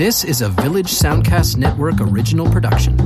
This 0.00 0.24
is 0.24 0.40
a 0.40 0.48
Village 0.48 0.86
Soundcast 0.86 1.58
Network 1.58 2.00
original 2.00 2.50
production. 2.50 2.96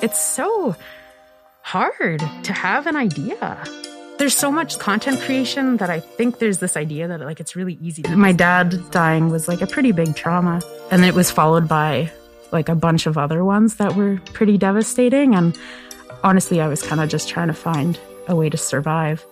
It's 0.00 0.18
so 0.18 0.74
hard 1.60 2.20
to 2.44 2.52
have 2.54 2.86
an 2.86 2.96
idea. 2.96 3.62
There's 4.16 4.34
so 4.34 4.50
much 4.50 4.78
content 4.78 5.20
creation 5.20 5.76
that 5.76 5.90
I 5.90 6.00
think 6.00 6.38
there's 6.38 6.56
this 6.56 6.74
idea 6.74 7.06
that 7.08 7.20
like 7.20 7.38
it's 7.38 7.54
really 7.54 7.74
easy. 7.82 8.00
To- 8.04 8.16
My 8.16 8.32
dad 8.32 8.90
dying 8.90 9.28
was 9.28 9.46
like 9.46 9.60
a 9.60 9.66
pretty 9.66 9.92
big 9.92 10.16
trauma 10.16 10.62
and 10.90 11.04
it 11.04 11.12
was 11.12 11.30
followed 11.30 11.68
by 11.68 12.10
like 12.50 12.70
a 12.70 12.74
bunch 12.74 13.04
of 13.04 13.18
other 13.18 13.44
ones 13.44 13.74
that 13.74 13.94
were 13.94 14.18
pretty 14.32 14.56
devastating 14.56 15.34
and 15.34 15.54
honestly 16.24 16.62
I 16.62 16.68
was 16.68 16.80
kind 16.82 17.02
of 17.02 17.10
just 17.10 17.28
trying 17.28 17.48
to 17.48 17.52
find 17.52 18.00
a 18.26 18.34
way 18.34 18.48
to 18.48 18.56
survive. 18.56 19.22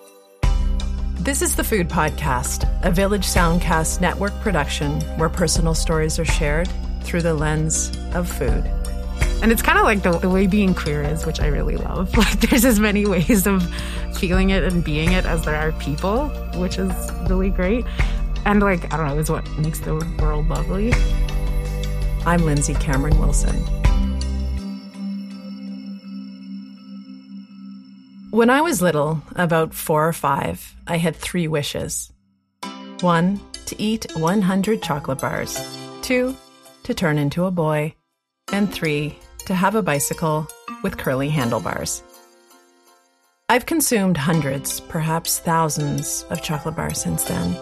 This 1.28 1.42
is 1.42 1.56
the 1.56 1.62
Food 1.62 1.90
Podcast, 1.90 2.66
a 2.82 2.90
Village 2.90 3.26
Soundcast 3.26 4.00
network 4.00 4.32
production 4.40 5.02
where 5.18 5.28
personal 5.28 5.74
stories 5.74 6.18
are 6.18 6.24
shared 6.24 6.70
through 7.02 7.20
the 7.20 7.34
lens 7.34 7.94
of 8.14 8.26
food. 8.26 8.64
And 9.42 9.52
it's 9.52 9.60
kind 9.60 9.76
of 9.76 9.84
like 9.84 10.02
the, 10.02 10.12
the, 10.12 10.30
way 10.30 10.46
being 10.46 10.74
queer 10.74 11.02
is, 11.02 11.26
which 11.26 11.38
I 11.38 11.48
really 11.48 11.76
love. 11.76 12.14
Like, 12.16 12.40
there's 12.40 12.64
as 12.64 12.80
many 12.80 13.04
ways 13.04 13.46
of 13.46 13.62
feeling 14.16 14.48
it 14.48 14.64
and 14.64 14.82
being 14.82 15.12
it 15.12 15.26
as 15.26 15.44
there 15.44 15.56
are 15.56 15.72
people, 15.72 16.28
which 16.54 16.78
is 16.78 16.90
really 17.28 17.50
great. 17.50 17.84
And, 18.46 18.60
like, 18.60 18.90
I 18.90 18.96
don't 18.96 19.08
know, 19.08 19.18
is 19.18 19.30
what 19.30 19.46
makes 19.58 19.80
the 19.80 19.96
world 20.18 20.48
lovely. 20.48 20.94
I'm 22.24 22.42
Lindsay 22.46 22.72
Cameron 22.72 23.18
Wilson. 23.18 23.77
When 28.30 28.50
I 28.50 28.60
was 28.60 28.82
little, 28.82 29.22
about 29.36 29.72
four 29.72 30.06
or 30.06 30.12
five, 30.12 30.76
I 30.86 30.98
had 30.98 31.16
three 31.16 31.48
wishes. 31.48 32.12
One, 33.00 33.40
to 33.64 33.80
eat 33.80 34.06
100 34.16 34.82
chocolate 34.82 35.18
bars. 35.18 35.56
Two, 36.02 36.36
to 36.82 36.92
turn 36.92 37.16
into 37.16 37.46
a 37.46 37.50
boy. 37.50 37.94
And 38.52 38.70
three, 38.70 39.18
to 39.46 39.54
have 39.54 39.74
a 39.74 39.82
bicycle 39.82 40.46
with 40.82 40.98
curly 40.98 41.30
handlebars. 41.30 42.02
I've 43.48 43.64
consumed 43.64 44.18
hundreds, 44.18 44.80
perhaps 44.80 45.38
thousands, 45.38 46.26
of 46.28 46.42
chocolate 46.42 46.76
bars 46.76 47.00
since 47.00 47.24
then. 47.24 47.56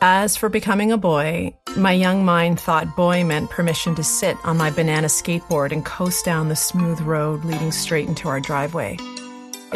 As 0.00 0.38
for 0.38 0.48
becoming 0.48 0.90
a 0.90 0.96
boy, 0.96 1.54
my 1.76 1.92
young 1.92 2.24
mind 2.24 2.58
thought 2.58 2.96
boy 2.96 3.24
meant 3.24 3.50
permission 3.50 3.94
to 3.96 4.02
sit 4.02 4.38
on 4.42 4.56
my 4.56 4.70
banana 4.70 5.08
skateboard 5.08 5.70
and 5.70 5.84
coast 5.84 6.24
down 6.24 6.48
the 6.48 6.56
smooth 6.56 7.02
road 7.02 7.44
leading 7.44 7.72
straight 7.72 8.08
into 8.08 8.28
our 8.28 8.40
driveway. 8.40 8.96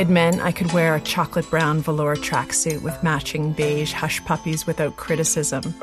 It 0.01 0.09
meant 0.09 0.41
I 0.41 0.51
could 0.51 0.73
wear 0.73 0.95
a 0.95 1.01
chocolate 1.03 1.51
brown 1.51 1.81
velour 1.81 2.17
tracksuit 2.17 2.81
with 2.81 3.03
matching 3.03 3.53
beige 3.53 3.93
hush 3.93 4.25
puppies 4.25 4.67
without 4.67 4.97
criticism. 4.97 5.75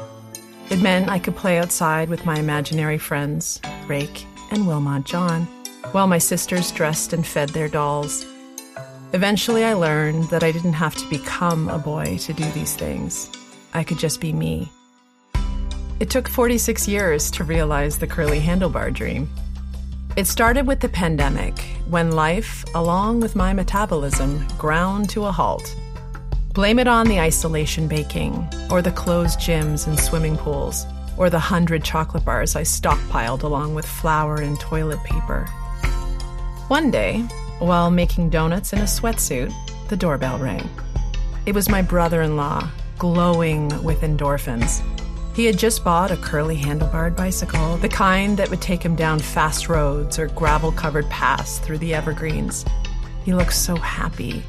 It 0.71 0.81
meant 0.81 1.07
I 1.07 1.19
could 1.19 1.35
play 1.35 1.59
outside 1.59 2.09
with 2.09 2.25
my 2.25 2.39
imaginary 2.39 2.97
friends, 2.97 3.61
Rake 3.85 4.25
and 4.49 4.65
Wilmot 4.65 5.03
John, 5.03 5.43
while 5.91 6.07
my 6.07 6.17
sisters 6.17 6.71
dressed 6.71 7.13
and 7.13 7.27
fed 7.27 7.49
their 7.49 7.67
dolls. 7.67 8.25
Eventually, 9.13 9.63
I 9.63 9.73
learned 9.73 10.23
that 10.29 10.43
I 10.43 10.51
didn't 10.51 10.73
have 10.73 10.95
to 10.95 11.09
become 11.11 11.69
a 11.69 11.77
boy 11.77 12.17
to 12.21 12.33
do 12.33 12.51
these 12.53 12.75
things. 12.75 13.29
I 13.75 13.83
could 13.83 13.99
just 13.99 14.19
be 14.19 14.33
me. 14.33 14.71
It 15.99 16.09
took 16.09 16.27
46 16.27 16.88
years 16.88 17.29
to 17.29 17.43
realize 17.43 17.99
the 17.99 18.07
curly 18.07 18.39
handlebar 18.39 18.91
dream. 18.91 19.29
It 20.17 20.25
started 20.27 20.65
with 20.65 20.79
the 20.79 20.89
pandemic, 20.89 21.59
when 21.87 22.11
life, 22.11 22.65
along 22.73 23.19
with 23.19 23.35
my 23.35 23.53
metabolism, 23.53 24.47
ground 24.57 25.09
to 25.11 25.25
a 25.25 25.31
halt. 25.31 25.75
Blame 26.53 26.79
it 26.79 26.87
on 26.87 27.07
the 27.07 27.19
isolation 27.19 27.87
baking, 27.87 28.45
or 28.71 28.81
the 28.81 28.91
closed 28.91 29.39
gyms 29.39 29.85
and 29.85 29.99
swimming 29.99 30.35
pools 30.35 30.88
or 31.17 31.29
the 31.29 31.39
hundred 31.39 31.83
chocolate 31.83 32.25
bars 32.25 32.55
I 32.55 32.61
stockpiled 32.61 33.43
along 33.43 33.75
with 33.75 33.85
flour 33.85 34.38
and 34.38 34.59
toilet 34.59 35.03
paper. 35.03 35.45
One 36.67 36.91
day, 36.91 37.22
while 37.59 37.91
making 37.91 38.29
donuts 38.29 38.73
in 38.73 38.79
a 38.79 38.83
sweatsuit, 38.83 39.53
the 39.89 39.97
doorbell 39.97 40.38
rang. 40.38 40.67
It 41.45 41.56
was 41.56 41.69
my 41.69 41.81
brother 41.81 42.22
in 42.22 42.38
law, 42.38 42.69
glowing 42.97 43.83
with 43.83 44.01
endorphins. 44.01 44.81
He 45.38 45.46
had 45.46 45.58
just 45.58 45.84
bought 45.84 46.12
a 46.12 46.18
curly 46.18 46.58
handlebarred 46.58 47.16
bicycle, 47.16 47.78
the 47.78 47.88
kind 47.88 48.36
that 48.38 48.50
would 48.50 48.62
take 48.62 48.84
him 48.84 48.96
down 48.96 49.20
fast 49.20 49.70
roads 49.70 50.18
or 50.18 50.28
gravel 50.30 50.72
covered 50.72 51.08
paths 51.09 51.59
through 51.59 51.78
the 51.78 51.94
evergreens. 51.94 52.66
He 53.24 53.34
looked 53.34 53.53
so 53.53 53.75
happy. 53.75 54.44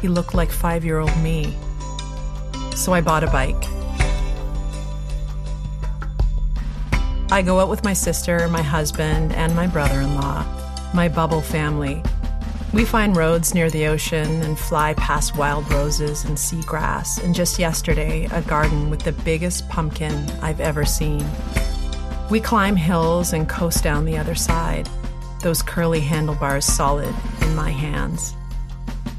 He 0.00 0.08
looked 0.08 0.34
like 0.34 0.52
five 0.52 0.84
year 0.84 0.98
old 0.98 1.16
me. 1.22 1.56
So 2.76 2.92
I 2.92 3.00
bought 3.00 3.24
a 3.24 3.26
bike 3.28 3.64
I 7.32 7.40
go 7.40 7.60
out 7.60 7.70
with 7.70 7.82
my 7.82 7.94
sister, 7.94 8.46
my 8.48 8.60
husband, 8.60 9.32
and 9.32 9.56
my 9.56 9.66
brother 9.66 10.02
in 10.02 10.14
law, 10.16 10.44
my 10.92 11.08
bubble 11.08 11.40
family. 11.40 12.02
We 12.72 12.86
find 12.86 13.14
roads 13.14 13.54
near 13.54 13.68
the 13.68 13.88
ocean 13.88 14.40
and 14.40 14.58
fly 14.58 14.94
past 14.94 15.36
wild 15.36 15.70
roses 15.70 16.24
and 16.24 16.38
seagrass, 16.38 17.22
and 17.22 17.34
just 17.34 17.58
yesterday, 17.58 18.24
a 18.32 18.40
garden 18.40 18.88
with 18.88 19.02
the 19.02 19.12
biggest 19.12 19.68
pumpkin 19.68 20.30
I've 20.40 20.58
ever 20.58 20.86
seen. 20.86 21.22
We 22.30 22.40
climb 22.40 22.76
hills 22.76 23.34
and 23.34 23.46
coast 23.46 23.84
down 23.84 24.06
the 24.06 24.16
other 24.16 24.34
side, 24.34 24.88
those 25.42 25.60
curly 25.60 26.00
handlebars 26.00 26.64
solid 26.64 27.14
in 27.42 27.54
my 27.54 27.70
hands. 27.70 28.34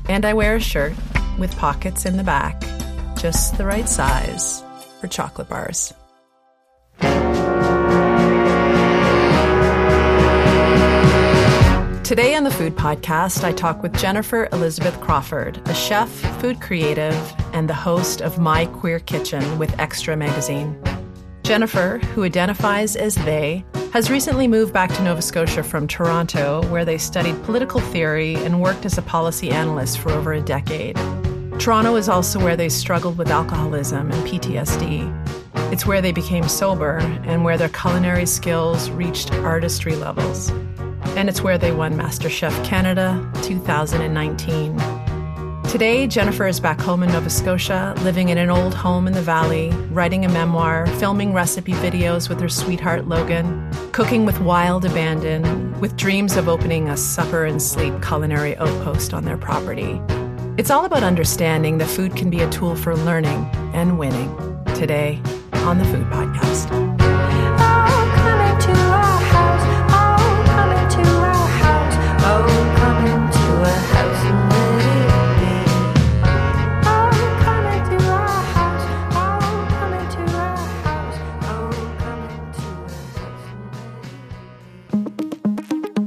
And 0.09 0.25
I 0.25 0.34
wear 0.34 0.56
a 0.56 0.59
shirt 0.59 0.94
with 1.38 1.56
pockets 1.56 2.08
in 2.08 2.18
the 2.18 2.24
back, 2.24 2.59
just 3.18 3.56
the 3.59 3.66
right 3.66 3.88
size 3.88 4.63
for 5.00 5.08
chocolate 5.08 5.50
bars. 5.50 5.94
Today 12.13 12.35
on 12.35 12.44
the 12.44 12.51
Food 12.51 12.75
Podcast, 12.75 13.44
I 13.44 13.51
talk 13.51 13.81
with 13.81 13.97
Jennifer 13.97 14.47
Elizabeth 14.51 15.01
Crawford, 15.01 15.59
a 15.68 15.74
chef, 15.74 16.07
food 16.40 16.62
creative, 16.62 17.16
and 17.53 17.68
the 17.68 17.74
host 17.74 18.22
of 18.22 18.38
My 18.38 18.68
Queer 18.68 19.00
Kitchen 19.00 19.57
with 19.57 19.72
Xtra 19.78 20.16
Magazine. 20.16 20.79
Jennifer, 21.41 21.97
who 22.13 22.24
identifies 22.24 22.96
as 22.96 23.16
they, 23.16 23.66
has 23.94 24.12
recently 24.12 24.47
moved 24.47 24.72
back 24.72 24.94
to 24.94 25.01
Nova 25.01 25.24
Scotia 25.24 25.63
from 25.63 25.88
Toronto, 25.88 26.62
where 26.69 26.85
they 26.85 27.00
studied 27.00 27.44
political 27.46 27.79
theory 27.79 28.35
and 28.35 28.62
worked 28.62 28.85
as 28.85 29.00
a 29.00 29.01
policy 29.01 29.50
analyst 29.50 29.97
for 29.97 30.12
over 30.12 30.34
a 30.34 30.40
decade. 30.40 30.95
Toronto 31.57 31.95
is 31.95 32.09
also 32.09 32.40
where 32.40 32.56
they 32.56 32.69
struggled 32.69 33.18
with 33.18 33.31
alcoholism 33.31 34.12
and 34.12 34.28
PTSD. 34.28 35.74
It's 35.74 35.88
where 35.88 36.00
they 36.00 36.12
became 36.12 36.47
sober 36.47 36.97
and 37.00 37.44
where 37.44 37.57
their 37.57 37.69
culinary 37.69 38.28
skills 38.28 38.91
reached 38.91 39.34
artistry 39.34 39.95
levels 39.95 40.51
and 41.16 41.29
it's 41.29 41.41
where 41.41 41.57
they 41.57 41.72
won 41.72 41.94
MasterChef 41.94 42.66
Canada 42.66 43.29
2019. 43.44 44.78
Today, 45.69 46.06
Jennifer 46.06 46.46
is 46.46 46.59
back 46.59 46.79
home 46.79 47.01
in 47.01 47.12
Nova 47.12 47.29
Scotia, 47.29 47.96
living 48.01 48.29
in 48.29 48.38
an 48.38 48.50
old 48.50 48.75
home 48.75 49.07
in 49.07 49.13
the 49.13 49.22
valley, 49.22 49.72
writing 49.90 50.24
a 50.24 50.29
memoir, 50.29 50.85
filming 50.97 51.34
recipe 51.34 51.74
videos 51.74 52.29
with 52.29 52.40
her 52.40 52.50
sweetheart 52.50 53.07
Logan, 53.07 53.72
cooking 53.91 54.25
with 54.25 54.40
wild 54.40 54.85
abandon, 54.85 55.79
with 55.79 55.96
dreams 55.96 56.35
of 56.35 56.47
opening 56.47 56.90
a 56.90 56.97
supper 56.97 57.45
and 57.45 57.62
sleep 57.62 57.94
culinary 58.03 58.56
outpost 58.57 59.13
on 59.13 59.25
their 59.25 59.38
property. 59.38 60.00
It's 60.57 60.69
all 60.69 60.85
about 60.85 61.01
understanding 61.01 61.80
that 61.80 61.88
food 61.88 62.16
can 62.16 62.30
be 62.30 62.41
a 62.41 62.50
tool 62.51 62.75
for 62.75 62.95
learning 62.95 63.50
and 63.74 63.97
winning. 63.97 64.30
Today 64.75 65.22
on 65.53 65.80
the 65.80 65.85
Food 65.85 66.06
Podcast. 66.07 66.82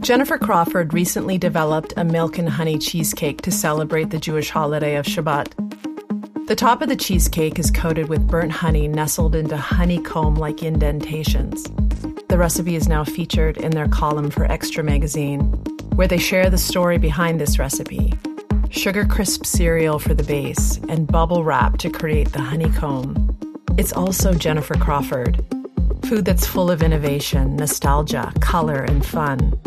Jennifer 0.06 0.38
Crawford 0.38 0.94
recently 0.94 1.36
developed 1.36 1.92
a 1.96 2.04
milk 2.04 2.38
and 2.38 2.48
honey 2.48 2.78
cheesecake 2.78 3.42
to 3.42 3.50
celebrate 3.50 4.10
the 4.10 4.20
Jewish 4.20 4.50
holiday 4.50 4.94
of 4.94 5.04
Shabbat. 5.04 6.46
The 6.46 6.54
top 6.54 6.80
of 6.80 6.88
the 6.88 6.94
cheesecake 6.94 7.58
is 7.58 7.72
coated 7.72 8.08
with 8.08 8.28
burnt 8.28 8.52
honey 8.52 8.86
nestled 8.86 9.34
into 9.34 9.56
honeycomb 9.56 10.36
like 10.36 10.62
indentations. 10.62 11.64
The 12.28 12.38
recipe 12.38 12.76
is 12.76 12.86
now 12.86 13.02
featured 13.02 13.56
in 13.56 13.72
their 13.72 13.88
column 13.88 14.30
for 14.30 14.46
Xtra 14.46 14.84
Magazine, 14.84 15.40
where 15.96 16.06
they 16.06 16.18
share 16.18 16.50
the 16.50 16.56
story 16.56 16.98
behind 16.98 17.40
this 17.40 17.58
recipe 17.58 18.14
sugar 18.70 19.06
crisp 19.06 19.44
cereal 19.44 19.98
for 19.98 20.14
the 20.14 20.22
base, 20.22 20.78
and 20.88 21.08
bubble 21.08 21.42
wrap 21.42 21.78
to 21.78 21.90
create 21.90 22.30
the 22.30 22.40
honeycomb. 22.40 23.36
It's 23.76 23.92
also 23.92 24.34
Jennifer 24.34 24.74
Crawford. 24.74 25.44
Food 26.04 26.26
that's 26.26 26.46
full 26.46 26.70
of 26.70 26.80
innovation, 26.80 27.56
nostalgia, 27.56 28.32
color, 28.40 28.84
and 28.84 29.04
fun. 29.04 29.58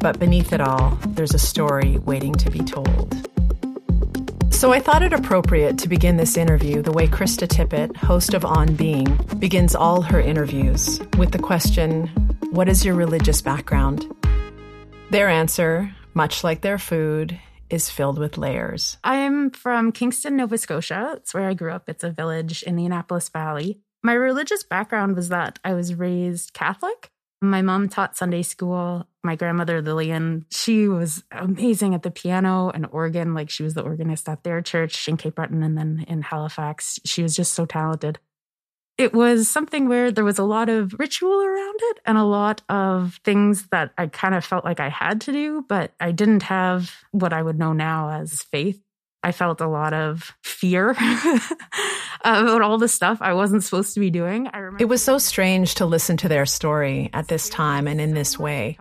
But 0.00 0.18
beneath 0.18 0.54
it 0.54 0.62
all, 0.62 0.98
there's 1.08 1.34
a 1.34 1.38
story 1.38 1.98
waiting 1.98 2.32
to 2.36 2.50
be 2.50 2.60
told. 2.60 3.14
So 4.50 4.72
I 4.72 4.80
thought 4.80 5.02
it 5.02 5.12
appropriate 5.12 5.76
to 5.78 5.88
begin 5.88 6.16
this 6.16 6.38
interview 6.38 6.80
the 6.80 6.92
way 6.92 7.06
Krista 7.06 7.46
Tippett, 7.46 7.94
host 7.96 8.32
of 8.32 8.44
On 8.44 8.74
Being, 8.74 9.18
begins 9.38 9.74
all 9.74 10.00
her 10.00 10.18
interviews 10.18 11.00
with 11.18 11.32
the 11.32 11.38
question 11.38 12.08
What 12.50 12.68
is 12.68 12.84
your 12.84 12.94
religious 12.94 13.42
background? 13.42 14.10
Their 15.10 15.28
answer, 15.28 15.94
much 16.14 16.44
like 16.44 16.62
their 16.62 16.78
food, 16.78 17.38
is 17.68 17.90
filled 17.90 18.18
with 18.18 18.38
layers. 18.38 18.96
I'm 19.04 19.50
from 19.50 19.92
Kingston, 19.92 20.36
Nova 20.36 20.56
Scotia. 20.56 21.14
It's 21.16 21.34
where 21.34 21.48
I 21.48 21.54
grew 21.54 21.72
up. 21.72 21.88
It's 21.88 22.04
a 22.04 22.10
village 22.10 22.62
in 22.62 22.76
the 22.76 22.86
Annapolis 22.86 23.28
Valley. 23.28 23.80
My 24.02 24.14
religious 24.14 24.64
background 24.64 25.14
was 25.14 25.28
that 25.28 25.58
I 25.62 25.74
was 25.74 25.94
raised 25.94 26.54
Catholic. 26.54 27.10
My 27.42 27.62
mom 27.62 27.88
taught 27.88 28.16
Sunday 28.16 28.42
school. 28.42 29.06
My 29.22 29.36
grandmother, 29.36 29.82
Lillian, 29.82 30.46
she 30.50 30.88
was 30.88 31.22
amazing 31.30 31.94
at 31.94 32.02
the 32.02 32.10
piano 32.10 32.70
and 32.70 32.86
organ. 32.90 33.34
Like 33.34 33.50
she 33.50 33.62
was 33.62 33.74
the 33.74 33.82
organist 33.82 34.28
at 34.28 34.44
their 34.44 34.62
church 34.62 35.08
in 35.08 35.16
Cape 35.16 35.34
Breton 35.34 35.62
and 35.62 35.76
then 35.76 36.04
in 36.08 36.22
Halifax. 36.22 36.98
She 37.04 37.22
was 37.22 37.36
just 37.36 37.52
so 37.52 37.66
talented 37.66 38.18
it 39.00 39.14
was 39.14 39.48
something 39.48 39.88
where 39.88 40.12
there 40.12 40.24
was 40.24 40.38
a 40.38 40.44
lot 40.44 40.68
of 40.68 40.92
ritual 40.98 41.40
around 41.40 41.78
it 41.84 42.00
and 42.04 42.18
a 42.18 42.24
lot 42.24 42.60
of 42.68 43.18
things 43.24 43.66
that 43.68 43.92
I 43.96 44.08
kind 44.08 44.34
of 44.34 44.44
felt 44.44 44.62
like 44.62 44.78
I 44.78 44.90
had 44.90 45.22
to 45.22 45.32
do, 45.32 45.64
but 45.66 45.92
I 45.98 46.12
didn't 46.12 46.42
have 46.42 46.94
what 47.10 47.32
I 47.32 47.42
would 47.42 47.58
know 47.58 47.72
now 47.72 48.10
as 48.10 48.42
faith. 48.42 48.78
I 49.22 49.32
felt 49.32 49.62
a 49.62 49.66
lot 49.66 49.94
of 49.94 50.34
fear 50.42 50.90
about 52.20 52.60
all 52.60 52.76
the 52.76 52.88
stuff 52.88 53.18
I 53.22 53.32
wasn't 53.32 53.64
supposed 53.64 53.94
to 53.94 54.00
be 54.00 54.10
doing. 54.10 54.48
I 54.48 54.58
remember 54.58 54.82
it 54.82 54.88
was 54.88 55.02
so 55.02 55.16
strange 55.16 55.76
to 55.76 55.86
listen 55.86 56.18
to 56.18 56.28
their 56.28 56.44
story 56.44 57.08
at 57.14 57.28
this 57.28 57.48
time 57.48 57.88
and 57.88 58.02
in 58.02 58.12
this 58.12 58.38
way. 58.38 58.78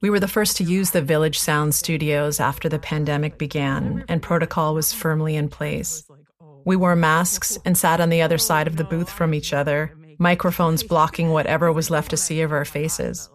We 0.00 0.10
were 0.10 0.20
the 0.20 0.28
first 0.28 0.56
to 0.58 0.64
use 0.64 0.92
the 0.92 1.02
Village 1.02 1.38
Sound 1.38 1.74
studios 1.74 2.38
after 2.38 2.68
the 2.68 2.78
pandemic 2.78 3.36
began 3.36 4.04
and 4.08 4.22
protocol 4.22 4.74
was 4.74 4.92
firmly 4.92 5.34
in 5.34 5.48
place. 5.48 6.04
We 6.64 6.76
wore 6.76 6.94
masks 6.94 7.58
and 7.64 7.76
sat 7.76 8.00
on 8.00 8.08
the 8.08 8.22
other 8.22 8.38
side 8.38 8.68
of 8.68 8.76
the 8.76 8.84
booth 8.84 9.10
from 9.10 9.34
each 9.34 9.52
other, 9.52 9.92
microphones 10.18 10.84
blocking 10.84 11.30
whatever 11.30 11.72
was 11.72 11.90
left 11.90 12.10
to 12.10 12.16
see 12.16 12.42
of 12.42 12.52
our 12.52 12.64
faces. 12.64 13.28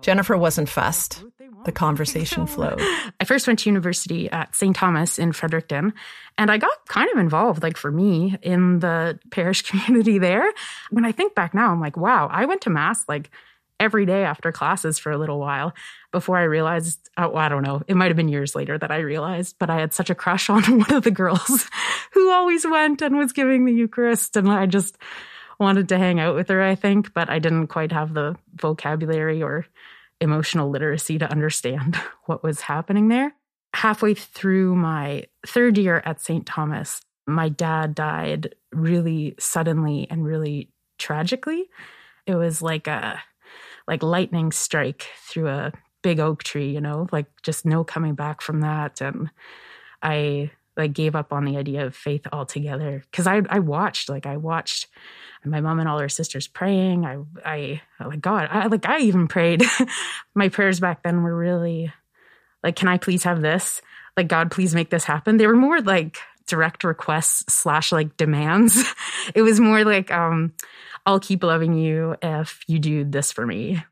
Jennifer 0.00 0.36
wasn't 0.36 0.68
fussed. 0.68 1.22
The 1.64 1.72
conversation 1.72 2.48
flowed. 2.48 2.80
I 3.20 3.24
first 3.24 3.46
went 3.46 3.60
to 3.60 3.70
university 3.70 4.28
at 4.28 4.56
St. 4.56 4.74
Thomas 4.74 5.20
in 5.20 5.30
Fredericton, 5.30 5.92
and 6.36 6.50
I 6.50 6.58
got 6.58 6.72
kind 6.88 7.08
of 7.12 7.18
involved, 7.18 7.62
like 7.62 7.76
for 7.76 7.92
me, 7.92 8.36
in 8.42 8.80
the 8.80 9.20
parish 9.30 9.62
community 9.70 10.18
there. 10.18 10.52
When 10.90 11.04
I 11.04 11.12
think 11.12 11.36
back 11.36 11.54
now, 11.54 11.70
I'm 11.70 11.80
like, 11.80 11.96
wow, 11.96 12.28
I 12.32 12.46
went 12.46 12.62
to 12.62 12.70
Mass 12.70 13.04
like 13.08 13.30
every 13.80 14.06
day 14.06 14.24
after 14.24 14.52
classes 14.52 14.98
for 14.98 15.10
a 15.10 15.18
little 15.18 15.38
while 15.38 15.74
before 16.12 16.36
I 16.38 16.42
realized, 16.42 17.10
oh, 17.16 17.34
I 17.34 17.48
don't 17.48 17.62
know, 17.62 17.82
it 17.88 17.96
might 17.96 18.08
have 18.08 18.16
been 18.16 18.28
years 18.28 18.54
later 18.54 18.78
that 18.78 18.90
I 18.90 18.98
realized, 18.98 19.56
but 19.58 19.70
I 19.70 19.80
had 19.80 19.92
such 19.92 20.10
a 20.10 20.14
crush 20.14 20.48
on 20.50 20.62
one 20.62 20.92
of 20.92 21.02
the 21.02 21.10
girls 21.10 21.68
who 22.12 22.30
always 22.30 22.66
went 22.66 23.02
and 23.02 23.16
was 23.16 23.32
giving 23.32 23.64
the 23.64 23.72
Eucharist. 23.72 24.36
And 24.36 24.50
I 24.50 24.66
just 24.66 24.96
wanted 25.58 25.88
to 25.88 25.98
hang 25.98 26.20
out 26.20 26.34
with 26.34 26.48
her, 26.48 26.62
I 26.62 26.74
think, 26.74 27.12
but 27.14 27.28
I 27.28 27.38
didn't 27.38 27.68
quite 27.68 27.92
have 27.92 28.14
the 28.14 28.36
vocabulary 28.54 29.42
or 29.42 29.66
emotional 30.20 30.70
literacy 30.70 31.18
to 31.18 31.30
understand 31.30 31.96
what 32.26 32.42
was 32.42 32.60
happening 32.60 33.08
there. 33.08 33.34
Halfway 33.74 34.14
through 34.14 34.76
my 34.76 35.24
third 35.46 35.78
year 35.78 36.02
at 36.04 36.20
St. 36.20 36.44
Thomas, 36.46 37.00
my 37.26 37.48
dad 37.48 37.94
died 37.94 38.54
really 38.72 39.34
suddenly 39.38 40.06
and 40.10 40.24
really 40.24 40.70
tragically. 40.98 41.68
It 42.26 42.34
was 42.34 42.60
like 42.60 42.86
a 42.86 43.22
like 43.86 44.02
lightning 44.02 44.52
strike 44.52 45.06
through 45.28 45.48
a 45.48 45.72
big 46.02 46.20
oak 46.20 46.42
tree, 46.42 46.70
you 46.70 46.80
know, 46.80 47.08
like 47.12 47.26
just 47.42 47.64
no 47.64 47.84
coming 47.84 48.14
back 48.14 48.40
from 48.40 48.60
that. 48.60 49.00
And 49.00 49.30
I 50.02 50.50
like 50.76 50.92
gave 50.92 51.14
up 51.14 51.32
on 51.32 51.44
the 51.44 51.56
idea 51.56 51.86
of 51.86 51.94
faith 51.94 52.26
altogether 52.32 53.02
because 53.10 53.26
I 53.26 53.42
I 53.48 53.58
watched 53.58 54.08
like 54.08 54.26
I 54.26 54.36
watched 54.36 54.88
my 55.44 55.60
mom 55.60 55.80
and 55.80 55.88
all 55.88 55.98
her 55.98 56.08
sisters 56.08 56.48
praying. 56.48 57.04
I 57.04 57.18
I 57.44 57.82
oh 58.00 58.08
like 58.08 58.20
God, 58.20 58.48
I 58.50 58.66
like 58.66 58.86
I 58.86 59.00
even 59.00 59.28
prayed. 59.28 59.62
my 60.34 60.48
prayers 60.48 60.80
back 60.80 61.02
then 61.02 61.22
were 61.22 61.36
really 61.36 61.92
like, 62.62 62.76
can 62.76 62.88
I 62.88 62.98
please 62.98 63.24
have 63.24 63.42
this? 63.42 63.82
Like 64.16 64.28
God, 64.28 64.50
please 64.50 64.74
make 64.74 64.90
this 64.90 65.04
happen. 65.04 65.36
They 65.36 65.46
were 65.46 65.56
more 65.56 65.80
like 65.80 66.18
direct 66.52 66.84
requests 66.84 67.50
slash 67.50 67.92
like 67.92 68.14
demands. 68.18 68.84
it 69.34 69.40
was 69.40 69.58
more 69.58 69.84
like 69.84 70.10
um 70.10 70.52
I'll 71.06 71.18
keep 71.18 71.42
loving 71.42 71.72
you 71.78 72.14
if 72.20 72.60
you 72.68 72.78
do 72.78 73.04
this 73.04 73.32
for 73.32 73.46
me. 73.46 73.82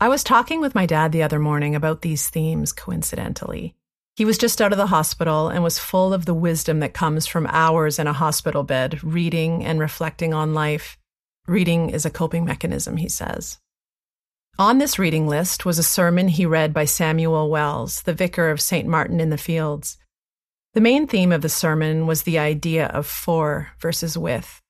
I 0.00 0.08
was 0.08 0.24
talking 0.24 0.60
with 0.60 0.74
my 0.74 0.84
dad 0.84 1.12
the 1.12 1.22
other 1.22 1.38
morning 1.38 1.76
about 1.76 2.02
these 2.02 2.28
themes 2.28 2.72
coincidentally. 2.72 3.76
He 4.16 4.24
was 4.24 4.36
just 4.36 4.60
out 4.60 4.72
of 4.72 4.78
the 4.78 4.88
hospital 4.88 5.48
and 5.48 5.62
was 5.62 5.78
full 5.78 6.12
of 6.12 6.26
the 6.26 6.34
wisdom 6.34 6.80
that 6.80 6.92
comes 6.92 7.24
from 7.28 7.46
hours 7.46 8.00
in 8.00 8.08
a 8.08 8.12
hospital 8.12 8.64
bed, 8.64 9.04
reading 9.04 9.64
and 9.64 9.78
reflecting 9.78 10.34
on 10.34 10.54
life. 10.54 10.98
Reading 11.46 11.90
is 11.90 12.04
a 12.04 12.10
coping 12.10 12.44
mechanism, 12.44 12.96
he 12.96 13.08
says. 13.08 13.58
On 14.58 14.78
this 14.78 14.98
reading 14.98 15.28
list 15.28 15.64
was 15.64 15.78
a 15.78 15.84
sermon 15.84 16.26
he 16.26 16.46
read 16.46 16.74
by 16.74 16.84
Samuel 16.86 17.48
Wells, 17.48 18.02
the 18.02 18.14
vicar 18.14 18.50
of 18.50 18.60
St. 18.60 18.88
Martin 18.88 19.20
in 19.20 19.30
the 19.30 19.38
Fields. 19.38 19.98
The 20.76 20.82
main 20.82 21.06
theme 21.06 21.32
of 21.32 21.40
the 21.40 21.48
sermon 21.48 22.06
was 22.06 22.24
the 22.24 22.38
idea 22.38 22.88
of 22.88 23.06
for 23.06 23.70
versus 23.80 24.18
with 24.18 24.60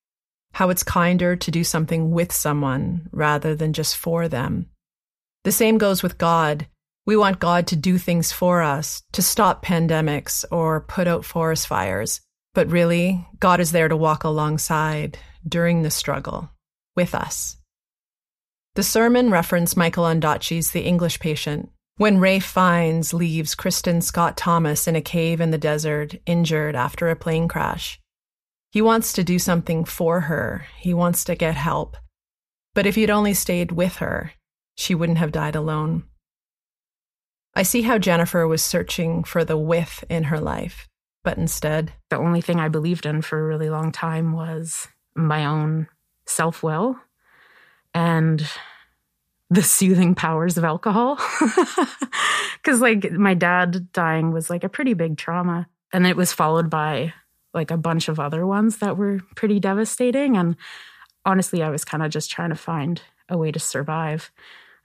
how 0.53 0.71
it's 0.71 0.85
kinder 0.85 1.35
to 1.35 1.51
do 1.51 1.65
something 1.65 2.13
with 2.13 2.33
someone 2.33 3.09
rather 3.11 3.57
than 3.57 3.73
just 3.73 3.97
for 3.97 4.29
them. 4.29 4.71
The 5.43 5.51
same 5.51 5.79
goes 5.79 6.05
with 6.05 6.17
God. 6.17 6.69
We 7.07 7.17
want 7.17 7.41
God 7.41 7.67
to 7.67 7.77
do 7.77 7.99
things 7.99 8.31
for 8.31 8.63
us, 8.63 9.03
to 9.15 9.21
stop 9.21 9.67
pandemics 9.67 10.45
or 10.53 10.83
put 10.83 11.09
out 11.09 11.25
forest 11.25 11.67
fires. 11.67 12.21
But 12.55 12.71
really, 12.71 13.27
God 13.41 13.59
is 13.59 13.73
there 13.73 13.89
to 13.89 13.97
walk 13.97 14.23
alongside 14.23 15.19
during 15.47 15.83
the 15.83 15.91
struggle 15.91 16.51
with 16.95 17.17
us. 17.17 17.57
The 18.77 18.85
sermon 18.85 19.33
referenced 19.33 19.77
Michael 19.77 20.05
Ondaatje's 20.05 20.71
The 20.71 20.83
English 20.83 21.19
Patient, 21.19 21.69
when 21.97 22.19
Ralph 22.19 22.45
Fiennes 22.45 23.15
leaves 23.15 23.55
Kristin 23.55 24.03
Scott 24.03 24.37
Thomas 24.37 24.87
in 24.87 24.97
a 24.97 25.01
cave 25.01 25.41
in 25.41 25.51
the 25.51 25.59
desert, 25.59 26.15
injured 26.27 26.77
after 26.77 27.09
a 27.09 27.17
plane 27.17 27.49
crash. 27.49 27.99
He 28.71 28.83
wants 28.83 29.15
to 29.15 29.25
do 29.25 29.39
something 29.39 29.85
for 29.85 30.21
her. 30.21 30.67
He 30.79 30.93
wants 30.93 31.25
to 31.25 31.35
get 31.35 31.55
help. 31.55 31.97
But 32.75 32.85
if 32.85 32.95
he'd 32.95 33.09
only 33.09 33.33
stayed 33.33 33.73
with 33.73 33.97
her, 33.97 34.33
she 34.77 34.95
wouldn't 34.95 35.19
have 35.19 35.33
died 35.33 35.57
alone. 35.57 36.05
I 37.55 37.63
see 37.63 37.81
how 37.81 37.97
Jennifer 37.97 38.47
was 38.47 38.63
searching 38.63 39.25
for 39.25 39.43
the 39.43 39.57
with 39.57 40.05
in 40.11 40.25
her 40.25 40.39
life, 40.39 40.87
but 41.25 41.39
instead. 41.39 41.95
The 42.11 42.19
only 42.19 42.43
thing 42.43 42.61
I 42.61 42.69
believed 42.69 43.07
in 43.07 43.23
for 43.23 43.39
a 43.39 43.47
really 43.47 43.71
long 43.71 43.93
time 43.93 44.35
was 44.35 44.89
my 45.15 45.47
own 45.47 45.89
self 46.27 46.63
will 46.63 46.99
and 47.95 48.47
the 49.51 49.63
soothing 49.63 50.15
powers 50.15 50.59
of 50.59 50.65
alcohol. 50.65 51.19
Because, 52.63 52.81
like, 52.81 53.13
my 53.13 53.35
dad 53.35 53.93
dying 53.93 54.33
was 54.33 54.51
like 54.51 54.65
a 54.65 54.69
pretty 54.69 54.93
big 54.93 55.17
trauma. 55.17 55.69
And 55.93 56.05
it 56.05 56.17
was 56.17 56.33
followed 56.33 56.69
by 56.69 57.13
like 57.55 57.71
a 57.71 57.77
bunch 57.77 58.09
of 58.09 58.21
other 58.21 58.47
ones 58.47 58.79
that 58.79 58.97
were 58.97 59.21
pretty 59.37 59.61
devastating. 59.61 60.37
And 60.37 60.57
honestly, 61.25 61.63
I 61.63 61.71
was 61.71 61.85
kind 61.85 62.03
of 62.03 62.11
just 62.11 62.31
trying 62.31 62.51
to 62.51 62.57
find 62.57 63.01
a 63.29 63.39
way 63.39 63.53
to 63.53 63.59
survive. 63.59 64.31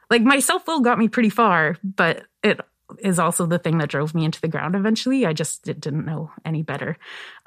Like 0.09 0.21
my 0.21 0.39
self 0.39 0.67
will 0.67 0.81
got 0.81 0.99
me 0.99 1.07
pretty 1.07 1.29
far, 1.29 1.77
but 1.83 2.23
it 2.43 2.59
is 2.99 3.19
also 3.19 3.45
the 3.45 3.59
thing 3.59 3.77
that 3.77 3.89
drove 3.89 4.13
me 4.13 4.25
into 4.25 4.41
the 4.41 4.47
ground 4.47 4.75
eventually. 4.75 5.25
I 5.25 5.33
just 5.33 5.63
didn't 5.63 6.05
know 6.05 6.31
any 6.45 6.63
better. 6.63 6.97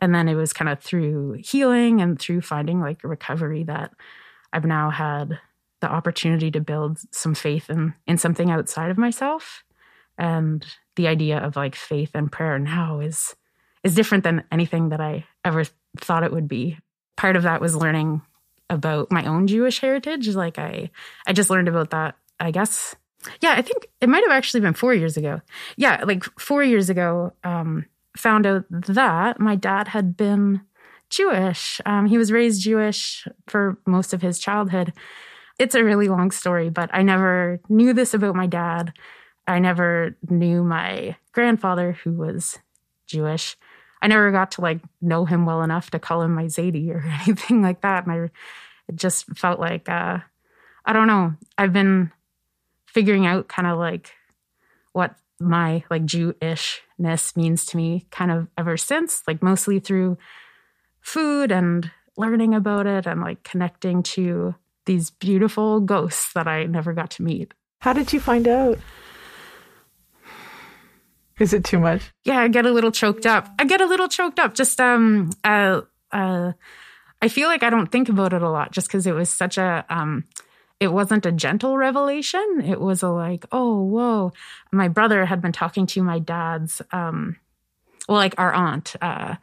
And 0.01 0.15
then 0.15 0.29
it 0.29 0.35
was 0.35 0.53
kind 0.53 0.69
of 0.69 0.81
through 0.81 1.43
healing 1.45 2.01
and 2.01 2.19
through 2.19 2.43
finding 2.43 2.81
like 2.81 3.03
recovery 3.03 3.65
that 3.65 3.93
I've 4.53 4.65
now 4.65 4.91
had 4.91 5.39
the 5.85 5.93
opportunity 5.93 6.51
to 6.51 6.61
build 6.61 6.99
some 7.11 7.35
faith 7.35 7.69
in 7.69 7.93
in 8.07 8.17
something 8.17 8.51
outside 8.51 8.91
of 8.91 8.97
myself. 8.97 9.63
And 10.17 10.65
the 10.97 11.09
idea 11.09 11.39
of 11.39 11.57
like 11.57 11.75
faith 11.75 12.13
and 12.15 12.33
prayer 12.33 12.59
now 12.59 13.01
is 13.01 13.37
is 13.83 13.95
different 13.95 14.25
than 14.25 14.45
anything 14.51 14.89
that 14.89 15.01
I 15.03 15.27
ever 15.45 15.65
thought 15.99 16.23
it 16.23 16.33
would 16.33 16.49
be. 16.49 16.79
Part 17.19 17.37
of 17.37 17.43
that 17.43 17.61
was 17.61 17.77
learning 17.77 18.23
about 18.71 19.13
my 19.13 19.27
own 19.27 19.47
Jewish 19.47 19.79
heritage. 19.81 20.27
Like 20.29 20.59
I, 20.59 20.91
I 21.27 21.35
just 21.35 21.51
learned 21.51 21.69
about 21.69 21.91
that, 21.91 22.17
I 22.41 22.51
guess. 22.51 22.97
Yeah, 23.43 23.53
I 23.53 23.61
think 23.61 23.87
it 24.01 24.09
might 24.09 24.25
have 24.25 24.33
actually 24.33 24.61
been 24.61 24.73
four 24.73 24.95
years 24.95 25.19
ago. 25.19 25.43
Yeah, 25.77 26.03
like 26.05 26.25
four 26.41 26.65
years 26.65 26.89
ago, 26.89 27.35
um, 27.45 27.85
found 28.17 28.47
out 28.47 28.65
that 28.71 29.39
my 29.39 29.55
dad 29.55 29.89
had 29.89 30.17
been 30.17 30.63
Jewish. 31.11 31.81
Um, 31.85 32.07
he 32.07 32.17
was 32.17 32.33
raised 32.33 32.63
Jewish 32.63 33.29
for 33.49 33.77
most 33.87 34.15
of 34.15 34.23
his 34.23 34.39
childhood. 34.39 34.95
It's 35.59 35.75
a 35.75 35.85
really 35.85 36.09
long 36.09 36.31
story, 36.31 36.69
but 36.69 36.91
I 36.93 37.03
never 37.03 37.61
knew 37.69 37.93
this 37.93 38.15
about 38.15 38.35
my 38.35 38.47
dad. 38.47 38.93
I 39.47 39.59
never 39.59 40.17
knew 40.29 40.65
my 40.65 41.17
grandfather, 41.33 41.93
who 41.93 42.13
was 42.13 42.59
Jewish. 43.07 43.57
I 44.03 44.07
never 44.07 44.31
got 44.33 44.51
to 44.53 44.61
like 44.61 44.81
know 45.01 45.25
him 45.25 45.47
well 45.47 45.63
enough 45.63 45.91
to 45.91 45.99
call 45.99 46.23
him 46.23 46.35
my 46.35 46.45
Zadie 46.45 46.91
or 46.91 47.05
anything 47.27 47.63
like 47.63 47.83
that. 47.83 48.07
And 48.07 48.13
I 48.13 48.31
it 48.89 48.97
just 48.97 49.27
felt 49.37 49.61
like 49.61 49.89
uh, 49.89 50.19
I 50.85 50.93
don't 50.93 51.07
know. 51.07 51.35
I've 51.57 51.73
been 51.73 52.13
figuring 52.87 53.27
out 53.27 53.49
kind 53.49 53.67
of 53.67 53.79
like 53.79 54.13
what 54.93 55.15
my 55.41 55.85
like 55.91 56.05
Jewishness 56.05 57.37
means 57.37 57.67
to 57.67 57.77
me 57.77 58.07
kind 58.11 58.31
of 58.31 58.49
ever 58.59 58.77
since, 58.77 59.23
like 59.27 59.43
mostly 59.43 59.81
through 59.81 60.19
food 61.01 61.51
and 61.51 61.91
learning 62.17 62.55
about 62.55 62.87
it 62.87 63.07
and 63.07 63.21
like 63.21 63.43
connecting 63.43 64.03
to 64.03 64.55
these 64.87 65.11
beautiful 65.11 65.81
ghosts 65.81 66.33
that 66.35 66.47
I 66.47 66.65
never 66.65 66.93
got 66.93 67.11
to 67.13 67.23
meet. 67.23 67.55
How 67.81 67.93
did 67.93 68.13
you 68.13 68.21
find 68.21 68.49
out? 68.49 68.79
Is 71.39 71.53
it 71.53 71.65
too 71.65 71.79
much? 71.79 72.13
Yeah, 72.25 72.39
I 72.41 72.49
get 72.49 72.67
a 72.67 72.71
little 72.71 72.93
choked 72.93 73.27
up. 73.27 73.49
I 73.59 73.65
get 73.65 73.81
a 73.81 73.87
little 73.87 74.09
choked 74.09 74.39
up. 74.39 74.55
Just 74.55 74.81
um 74.81 75.31
uh 75.43 75.83
uh 76.13 76.53
I 77.21 77.29
feel 77.29 77.49
like 77.49 77.63
I 77.63 77.71
don't 77.71 77.91
think 77.91 78.09
about 78.09 78.33
it 78.33 78.43
a 78.43 78.51
lot 78.51 78.73
just 78.73 78.87
because 78.87 79.07
it 79.07 79.15
was 79.15 79.31
such 79.31 79.59
a 79.59 79.85
um 79.89 80.25
it 80.81 80.89
wasn't 80.89 81.27
a 81.27 81.33
gentle 81.33 81.77
revelation. 81.77 82.63
It 82.65 82.81
was 82.81 83.03
a 83.03 83.09
like, 83.09 83.47
oh, 83.53 83.83
whoa. 83.83 84.33
My 84.73 84.89
brother 84.89 85.25
had 85.25 85.41
been 85.41 85.53
talking 85.53 85.87
to 85.87 86.03
my 86.03 86.19
dad's 86.19 86.81
um 86.93 87.37
well, 88.09 88.19
like 88.19 88.35
our 88.39 88.53
aunt, 88.53 88.95
uh, 89.01 89.37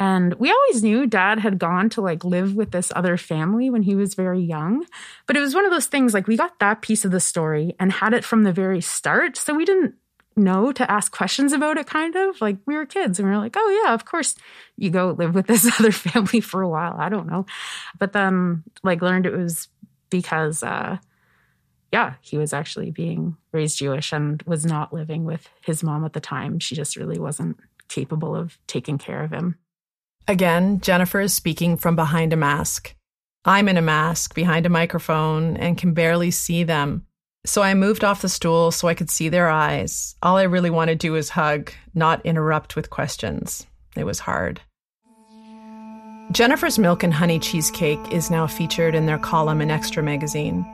and 0.00 0.32
we 0.34 0.50
always 0.50 0.82
knew 0.82 1.06
dad 1.06 1.38
had 1.38 1.58
gone 1.58 1.90
to 1.90 2.00
like 2.00 2.24
live 2.24 2.54
with 2.54 2.70
this 2.70 2.90
other 2.96 3.18
family 3.18 3.68
when 3.68 3.82
he 3.82 3.94
was 3.94 4.14
very 4.14 4.40
young. 4.40 4.86
But 5.26 5.36
it 5.36 5.40
was 5.40 5.54
one 5.54 5.66
of 5.66 5.70
those 5.70 5.88
things 5.88 6.14
like 6.14 6.26
we 6.26 6.38
got 6.38 6.58
that 6.58 6.80
piece 6.80 7.04
of 7.04 7.10
the 7.10 7.20
story 7.20 7.76
and 7.78 7.92
had 7.92 8.14
it 8.14 8.24
from 8.24 8.42
the 8.42 8.50
very 8.52 8.80
start. 8.80 9.36
So 9.36 9.54
we 9.54 9.66
didn't 9.66 9.94
know 10.36 10.72
to 10.72 10.90
ask 10.90 11.12
questions 11.12 11.52
about 11.52 11.76
it, 11.76 11.86
kind 11.86 12.16
of. 12.16 12.40
Like 12.40 12.56
we 12.64 12.76
were 12.76 12.86
kids 12.86 13.18
and 13.18 13.28
we 13.28 13.34
were 13.34 13.42
like, 13.42 13.56
oh, 13.58 13.82
yeah, 13.84 13.92
of 13.92 14.06
course 14.06 14.36
you 14.78 14.88
go 14.88 15.10
live 15.10 15.34
with 15.34 15.46
this 15.46 15.70
other 15.78 15.92
family 15.92 16.40
for 16.40 16.62
a 16.62 16.68
while. 16.68 16.96
I 16.98 17.10
don't 17.10 17.26
know. 17.26 17.44
But 17.98 18.14
then 18.14 18.64
like 18.82 19.02
learned 19.02 19.26
it 19.26 19.36
was 19.36 19.68
because, 20.08 20.62
uh, 20.62 20.96
yeah, 21.92 22.14
he 22.22 22.38
was 22.38 22.54
actually 22.54 22.90
being 22.90 23.36
raised 23.52 23.76
Jewish 23.76 24.14
and 24.14 24.42
was 24.44 24.64
not 24.64 24.94
living 24.94 25.26
with 25.26 25.46
his 25.60 25.82
mom 25.82 26.06
at 26.06 26.14
the 26.14 26.20
time. 26.20 26.58
She 26.58 26.74
just 26.74 26.96
really 26.96 27.18
wasn't 27.18 27.58
capable 27.88 28.34
of 28.34 28.56
taking 28.66 28.96
care 28.96 29.22
of 29.22 29.30
him. 29.30 29.56
Again, 30.30 30.80
Jennifer 30.80 31.20
is 31.20 31.34
speaking 31.34 31.76
from 31.76 31.96
behind 31.96 32.32
a 32.32 32.36
mask. 32.36 32.94
I'm 33.44 33.68
in 33.68 33.76
a 33.76 33.82
mask 33.82 34.32
behind 34.32 34.64
a 34.64 34.68
microphone 34.68 35.56
and 35.56 35.76
can 35.76 35.92
barely 35.92 36.30
see 36.30 36.62
them. 36.62 37.04
So 37.44 37.62
I 37.62 37.74
moved 37.74 38.04
off 38.04 38.22
the 38.22 38.28
stool 38.28 38.70
so 38.70 38.86
I 38.86 38.94
could 38.94 39.10
see 39.10 39.28
their 39.28 39.48
eyes. 39.48 40.14
All 40.22 40.36
I 40.36 40.44
really 40.44 40.70
want 40.70 40.88
to 40.88 40.94
do 40.94 41.16
is 41.16 41.30
hug, 41.30 41.72
not 41.96 42.24
interrupt 42.24 42.76
with 42.76 42.90
questions. 42.90 43.66
It 43.96 44.04
was 44.04 44.20
hard. 44.20 44.60
Jennifer's 46.30 46.78
Milk 46.78 47.02
and 47.02 47.12
Honey 47.12 47.40
Cheesecake 47.40 48.12
is 48.12 48.30
now 48.30 48.46
featured 48.46 48.94
in 48.94 49.06
their 49.06 49.18
column 49.18 49.60
in 49.60 49.68
Xtra 49.68 50.04
magazine. 50.04 50.64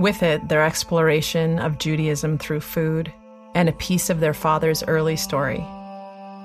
With 0.00 0.24
it, 0.24 0.48
their 0.48 0.64
exploration 0.64 1.60
of 1.60 1.78
Judaism 1.78 2.38
through 2.38 2.58
food 2.58 3.12
and 3.54 3.68
a 3.68 3.72
piece 3.72 4.10
of 4.10 4.18
their 4.18 4.34
father's 4.34 4.82
early 4.82 5.14
story, 5.14 5.64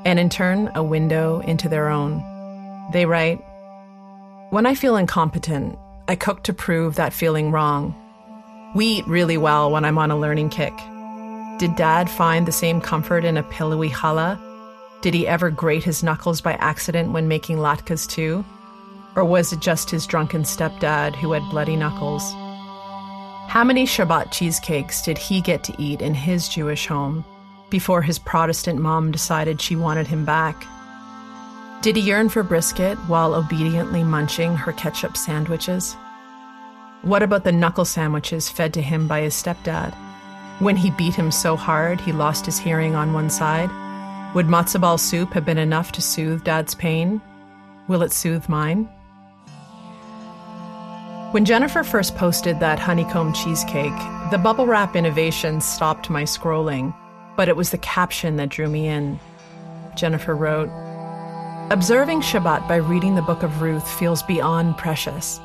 and 0.06 0.20
in 0.20 0.30
turn, 0.30 0.70
a 0.76 0.84
window 0.84 1.40
into 1.40 1.68
their 1.68 1.90
own. 1.90 2.24
They 2.92 3.06
write 3.06 3.40
When 4.50 4.66
I 4.66 4.76
feel 4.76 4.98
incompetent, 4.98 5.78
I 6.10 6.16
cook 6.16 6.44
to 6.44 6.54
prove 6.54 6.96
that 6.96 7.14
feeling 7.14 7.52
wrong. 7.52 7.96
We 8.76 8.86
eat 8.86 9.08
really 9.08 9.38
well 9.38 9.72
when 9.72 9.86
I'm 9.86 9.98
on 9.98 10.12
a 10.12 10.20
learning 10.20 10.50
kick. 10.50 10.74
Did 11.58 11.76
dad 11.78 12.10
find 12.10 12.46
the 12.46 12.52
same 12.52 12.82
comfort 12.82 13.24
in 13.24 13.38
a 13.38 13.44
pillowy 13.44 13.90
challah? 13.90 14.40
Did 15.02 15.14
he 15.14 15.26
ever 15.26 15.50
grate 15.50 15.84
his 15.84 16.04
knuckles 16.04 16.42
by 16.42 16.54
accident 16.54 17.14
when 17.14 17.28
making 17.30 17.58
latkes 17.58 18.10
too? 18.10 18.44
Or 19.16 19.24
was 19.24 19.54
it 19.54 19.62
just 19.62 19.90
his 19.90 20.06
drunken 20.06 20.44
stepdad 20.44 21.16
who 21.16 21.32
had 21.32 21.50
bloody 21.50 21.78
knuckles? 21.78 22.24
How 23.48 23.64
many 23.64 23.86
Shabbat 23.86 24.32
cheesecakes 24.32 25.02
did 25.02 25.18
he 25.18 25.42
get 25.42 25.64
to 25.66 25.76
eat 25.78 26.02
in 26.02 26.14
his 26.14 26.48
Jewish 26.48 26.88
home 26.88 27.24
before 27.70 28.02
his 28.02 28.20
Protestant 28.20 28.80
mom 28.80 29.12
decided 29.12 29.62
she 29.62 29.76
wanted 29.76 30.08
him 30.08 30.26
back? 30.26 30.66
Did 31.82 31.96
he 31.96 32.04
yearn 32.04 32.30
for 32.30 32.44
brisket 32.44 32.96
while 33.08 33.34
obediently 33.34 34.04
munching 34.04 34.56
her 34.56 34.72
ketchup 34.72 35.18
sandwiches? 35.18 35.98
What 37.02 37.24
about 37.24 37.44
the 37.44 37.52
knuckle 37.52 37.86
sandwiches 37.86 38.50
fed 38.50 38.72
to 38.76 38.84
him 38.84 39.08
by 39.08 39.22
his 39.22 39.34
stepdad? 39.34 39.96
When 40.60 40.76
he 40.76 40.92
beat 40.92 41.16
him 41.16 41.32
so 41.32 41.56
hard 41.56 42.00
he 42.00 42.12
lost 42.12 42.46
his 42.46 42.60
hearing 42.60 42.94
on 42.94 43.14
one 43.14 43.32
side? 43.32 43.72
Would 44.36 44.46
matzo 44.46 44.80
ball 44.80 45.00
soup 45.00 45.34
have 45.34 45.44
been 45.44 45.58
enough 45.58 45.92
to 45.94 46.04
soothe 46.04 46.44
dad's 46.44 46.76
pain? 46.76 47.20
Will 47.88 48.04
it 48.04 48.12
soothe 48.12 48.48
mine? 48.48 48.84
When 51.32 51.46
Jennifer 51.46 51.84
first 51.84 52.16
posted 52.16 52.60
that 52.60 52.78
honeycomb 52.78 53.34
cheesecake, 53.34 53.98
the 54.30 54.38
bubble 54.38 54.68
wrap 54.68 54.96
innovation 54.96 55.62
stopped 55.62 56.12
my 56.12 56.26
scrolling, 56.26 56.94
but 57.36 57.50
it 57.50 57.56
was 57.56 57.72
the 57.72 57.80
caption 57.80 58.36
that 58.36 58.50
drew 58.50 58.70
me 58.70 58.88
in. 58.88 59.20
Jennifer 59.96 60.36
wrote, 60.36 60.70
Observing 61.70 62.22
Shabbat 62.22 62.68
by 62.68 62.78
reading 62.78 63.16
the 63.16 63.22
book 63.22 63.44
of 63.44 63.62
Ruth 63.62 63.90
feels 64.00 64.24
beyond 64.24 64.78
precious. 64.78 65.40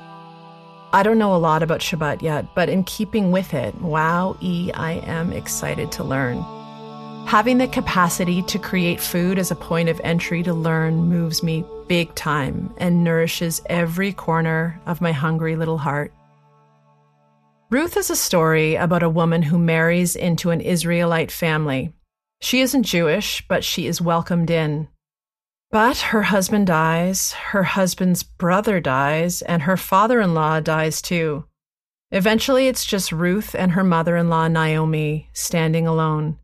I 0.92 1.02
don't 1.02 1.18
know 1.18 1.34
a 1.34 1.36
lot 1.36 1.62
about 1.62 1.80
Shabbat 1.80 2.22
yet, 2.22 2.54
but 2.54 2.68
in 2.68 2.84
keeping 2.84 3.30
with 3.30 3.54
it, 3.54 3.74
wow, 3.80 4.36
e, 4.40 4.72
I 4.72 4.92
am 4.92 5.32
excited 5.32 5.92
to 5.92 6.04
learn. 6.04 6.42
Having 7.26 7.58
the 7.58 7.68
capacity 7.68 8.42
to 8.42 8.58
create 8.58 9.00
food 9.00 9.38
as 9.38 9.50
a 9.50 9.56
point 9.56 9.88
of 9.88 10.00
entry 10.02 10.42
to 10.44 10.54
learn 10.54 11.08
moves 11.08 11.42
me 11.42 11.64
big 11.88 12.14
time 12.14 12.72
and 12.78 13.04
nourishes 13.04 13.60
every 13.66 14.12
corner 14.12 14.80
of 14.86 15.00
my 15.00 15.12
hungry 15.12 15.56
little 15.56 15.78
heart. 15.78 16.12
Ruth 17.70 17.96
is 17.96 18.10
a 18.10 18.16
story 18.16 18.76
about 18.76 19.02
a 19.02 19.10
woman 19.10 19.42
who 19.42 19.58
marries 19.58 20.14
into 20.14 20.50
an 20.50 20.60
Israelite 20.60 21.32
family. 21.32 21.92
She 22.40 22.60
isn't 22.60 22.84
Jewish, 22.84 23.44
but 23.48 23.64
she 23.64 23.86
is 23.86 24.00
welcomed 24.00 24.50
in. 24.50 24.88
But 25.70 25.98
her 25.98 26.22
husband 26.22 26.68
dies, 26.68 27.32
her 27.32 27.64
husband's 27.64 28.22
brother 28.22 28.80
dies, 28.80 29.42
and 29.42 29.62
her 29.62 29.76
father 29.76 30.20
in 30.20 30.34
law 30.34 30.60
dies 30.60 31.02
too. 31.02 31.44
Eventually, 32.12 32.68
it's 32.68 32.84
just 32.84 33.10
Ruth 33.10 33.54
and 33.54 33.72
her 33.72 33.82
mother 33.82 34.16
in 34.16 34.28
law, 34.28 34.46
Naomi, 34.48 35.28
standing 35.32 35.86
alone. 35.86 36.38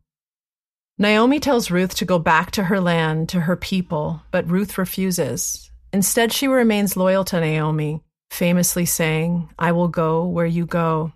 Naomi 0.97 1.39
tells 1.39 1.71
Ruth 1.71 1.95
to 1.95 2.05
go 2.05 2.19
back 2.19 2.51
to 2.51 2.65
her 2.65 2.79
land, 2.79 3.29
to 3.29 3.41
her 3.41 3.55
people, 3.55 4.21
but 4.29 4.49
Ruth 4.49 4.77
refuses. 4.77 5.71
Instead, 5.91 6.31
she 6.31 6.47
remains 6.47 6.97
loyal 6.97 7.23
to 7.25 7.39
Naomi, 7.39 8.03
famously 8.29 8.85
saying, 8.85 9.49
I 9.57 9.71
will 9.71 9.87
go 9.87 10.25
where 10.25 10.45
you 10.45 10.65
go. 10.65 11.13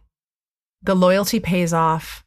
The 0.82 0.96
loyalty 0.96 1.40
pays 1.40 1.74
off. 1.74 2.24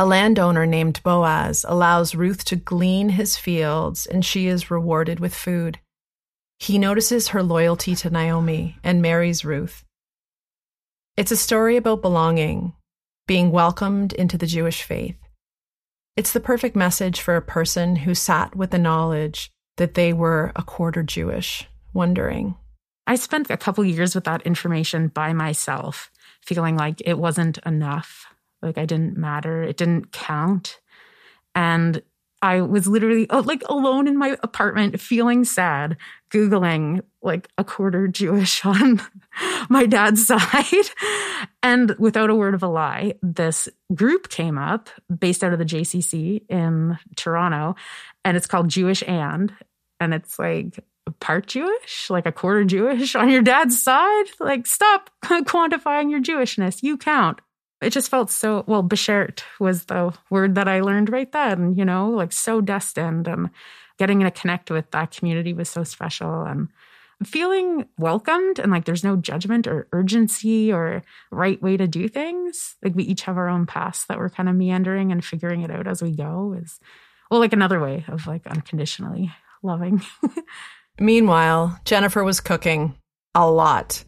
A 0.00 0.06
landowner 0.06 0.64
named 0.64 1.02
Boaz 1.02 1.62
allows 1.68 2.14
Ruth 2.14 2.42
to 2.46 2.56
glean 2.56 3.10
his 3.10 3.36
fields, 3.36 4.06
and 4.06 4.24
she 4.24 4.46
is 4.46 4.70
rewarded 4.70 5.20
with 5.20 5.34
food. 5.34 5.78
He 6.58 6.78
notices 6.78 7.28
her 7.28 7.42
loyalty 7.42 7.94
to 7.96 8.08
Naomi 8.08 8.78
and 8.82 9.02
marries 9.02 9.44
Ruth. 9.44 9.84
It's 11.18 11.32
a 11.32 11.36
story 11.36 11.76
about 11.76 12.00
belonging, 12.00 12.72
being 13.26 13.50
welcomed 13.50 14.14
into 14.14 14.38
the 14.38 14.46
Jewish 14.46 14.84
faith. 14.84 15.18
It's 16.16 16.32
the 16.32 16.40
perfect 16.40 16.74
message 16.74 17.20
for 17.20 17.36
a 17.36 17.42
person 17.42 17.96
who 17.96 18.14
sat 18.14 18.56
with 18.56 18.70
the 18.70 18.78
knowledge 18.78 19.50
that 19.76 19.92
they 19.92 20.14
were 20.14 20.50
a 20.56 20.62
quarter 20.62 21.02
Jewish, 21.02 21.68
wondering. 21.92 22.54
I 23.06 23.16
spent 23.16 23.50
a 23.50 23.58
couple 23.58 23.84
years 23.84 24.14
with 24.14 24.24
that 24.24 24.46
information 24.46 25.08
by 25.08 25.34
myself, 25.34 26.10
feeling 26.40 26.78
like 26.78 27.02
it 27.04 27.18
wasn't 27.18 27.58
enough 27.66 28.29
like 28.62 28.78
I 28.78 28.86
didn't 28.86 29.16
matter. 29.16 29.62
It 29.62 29.76
didn't 29.76 30.12
count. 30.12 30.80
And 31.54 32.02
I 32.42 32.62
was 32.62 32.86
literally 32.86 33.26
oh, 33.28 33.40
like 33.40 33.62
alone 33.68 34.08
in 34.08 34.16
my 34.16 34.38
apartment 34.42 34.98
feeling 35.00 35.44
sad, 35.44 35.96
Googling 36.30 37.02
like 37.22 37.48
a 37.58 37.64
quarter 37.64 38.08
Jewish 38.08 38.64
on 38.64 39.00
my 39.68 39.86
dad's 39.86 40.26
side. 40.26 40.90
And 41.62 41.94
without 41.98 42.30
a 42.30 42.34
word 42.34 42.54
of 42.54 42.62
a 42.62 42.68
lie, 42.68 43.14
this 43.22 43.68
group 43.94 44.30
came 44.30 44.56
up 44.56 44.88
based 45.16 45.44
out 45.44 45.52
of 45.52 45.58
the 45.58 45.64
JCC 45.66 46.42
in 46.48 46.98
Toronto, 47.16 47.76
and 48.24 48.36
it's 48.36 48.46
called 48.46 48.68
Jewish 48.68 49.02
and. 49.06 49.52
And 50.02 50.14
it's 50.14 50.38
like 50.38 50.82
part 51.18 51.46
Jewish, 51.46 52.08
like 52.08 52.24
a 52.24 52.32
quarter 52.32 52.64
Jewish 52.64 53.14
on 53.14 53.28
your 53.28 53.42
dad's 53.42 53.82
side. 53.82 54.26
Like, 54.38 54.66
stop 54.66 55.10
quantifying 55.24 56.10
your 56.10 56.22
Jewishness. 56.22 56.82
You 56.82 56.96
count 56.96 57.40
it 57.80 57.90
just 57.90 58.10
felt 58.10 58.30
so 58.30 58.64
well 58.66 58.82
beshert 58.82 59.42
was 59.58 59.84
the 59.86 60.12
word 60.28 60.54
that 60.54 60.68
i 60.68 60.80
learned 60.80 61.10
right 61.10 61.32
then 61.32 61.74
you 61.74 61.84
know 61.84 62.10
like 62.10 62.32
so 62.32 62.60
destined 62.60 63.26
and 63.26 63.50
getting 63.98 64.20
to 64.20 64.30
connect 64.30 64.70
with 64.70 64.90
that 64.92 65.10
community 65.10 65.52
was 65.52 65.68
so 65.68 65.84
special 65.84 66.42
and 66.44 66.68
feeling 67.24 67.86
welcomed 67.98 68.58
and 68.58 68.72
like 68.72 68.86
there's 68.86 69.04
no 69.04 69.16
judgment 69.16 69.66
or 69.66 69.86
urgency 69.92 70.72
or 70.72 71.02
right 71.30 71.60
way 71.60 71.76
to 71.76 71.86
do 71.86 72.08
things. 72.08 72.76
Like 72.82 72.94
we 72.94 73.04
each 73.04 73.22
have 73.22 73.36
our 73.36 73.48
own 73.48 73.66
paths 73.66 74.06
that 74.06 74.18
we're 74.18 74.30
kind 74.30 74.48
of 74.48 74.54
meandering 74.54 75.12
and 75.12 75.24
figuring 75.24 75.60
it 75.60 75.70
out 75.70 75.86
as 75.86 76.02
we 76.02 76.12
go 76.12 76.56
is 76.58 76.80
well 77.30 77.40
like 77.40 77.52
another 77.52 77.78
way 77.78 78.04
of 78.08 78.26
like 78.26 78.46
unconditionally 78.46 79.30
loving. 79.62 80.02
Meanwhile 80.98 81.78
jennifer 81.84 82.24
was 82.24 82.40
cooking 82.40 82.94
a 83.34 83.50
lot. 83.50 84.02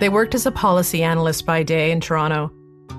They 0.00 0.08
worked 0.08 0.34
as 0.34 0.44
a 0.44 0.50
policy 0.50 1.04
analyst 1.04 1.46
by 1.46 1.62
day 1.62 1.92
in 1.92 2.00
toronto 2.00 2.50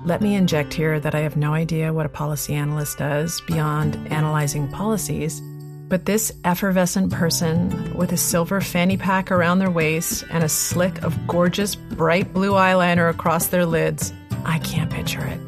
let 0.06 0.20
me 0.20 0.36
inject 0.36 0.72
here 0.72 1.00
that 1.00 1.16
I 1.16 1.20
have 1.20 1.36
no 1.36 1.52
idea 1.52 1.92
what 1.92 2.06
a 2.06 2.08
policy 2.08 2.54
analyst 2.54 2.98
does 2.98 3.40
beyond 3.40 3.96
analyzing 4.12 4.68
policies. 4.68 5.40
But 5.88 6.06
this 6.06 6.32
effervescent 6.44 7.12
person 7.12 7.92
with 7.96 8.12
a 8.12 8.16
silver 8.16 8.60
fanny 8.60 8.96
pack 8.96 9.32
around 9.32 9.58
their 9.58 9.70
waist 9.70 10.24
and 10.30 10.44
a 10.44 10.48
slick 10.48 11.02
of 11.02 11.26
gorgeous 11.26 11.74
bright 11.74 12.32
blue 12.32 12.52
eyeliner 12.52 13.10
across 13.10 13.48
their 13.48 13.66
lids, 13.66 14.12
I 14.44 14.60
can't 14.60 14.92
picture 14.92 15.26
it. 15.26 15.40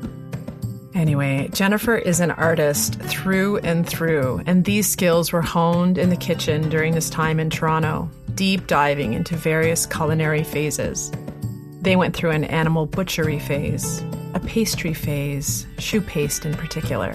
Anyway, 0.93 1.49
Jennifer 1.53 1.97
is 1.97 2.19
an 2.19 2.33
artist 2.33 3.01
through 3.03 3.59
and 3.59 3.89
through, 3.89 4.43
and 4.45 4.65
these 4.65 4.89
skills 4.89 5.33
were 5.33 5.43
honed 5.43 5.99
in 5.99 6.11
the 6.11 6.17
kitchen 6.17 6.69
during 6.69 6.95
this 6.95 7.11
time 7.11 7.39
in 7.39 7.49
Toronto, 7.49 8.11
deep 8.35 8.67
diving 8.67 9.13
into 9.13 9.37
various 9.37 9.87
culinary 9.87 10.43
phases. 10.43 11.13
They 11.81 11.95
went 11.95 12.17
through 12.17 12.31
an 12.31 12.45
animal 12.45 12.87
butchery 12.87 13.39
phase, 13.39 14.03
a 14.39 14.47
pastry 14.47 14.95
phase, 14.95 15.67
choux 15.79 16.01
paste 16.01 16.47
in 16.47 16.55
particular. 16.55 17.13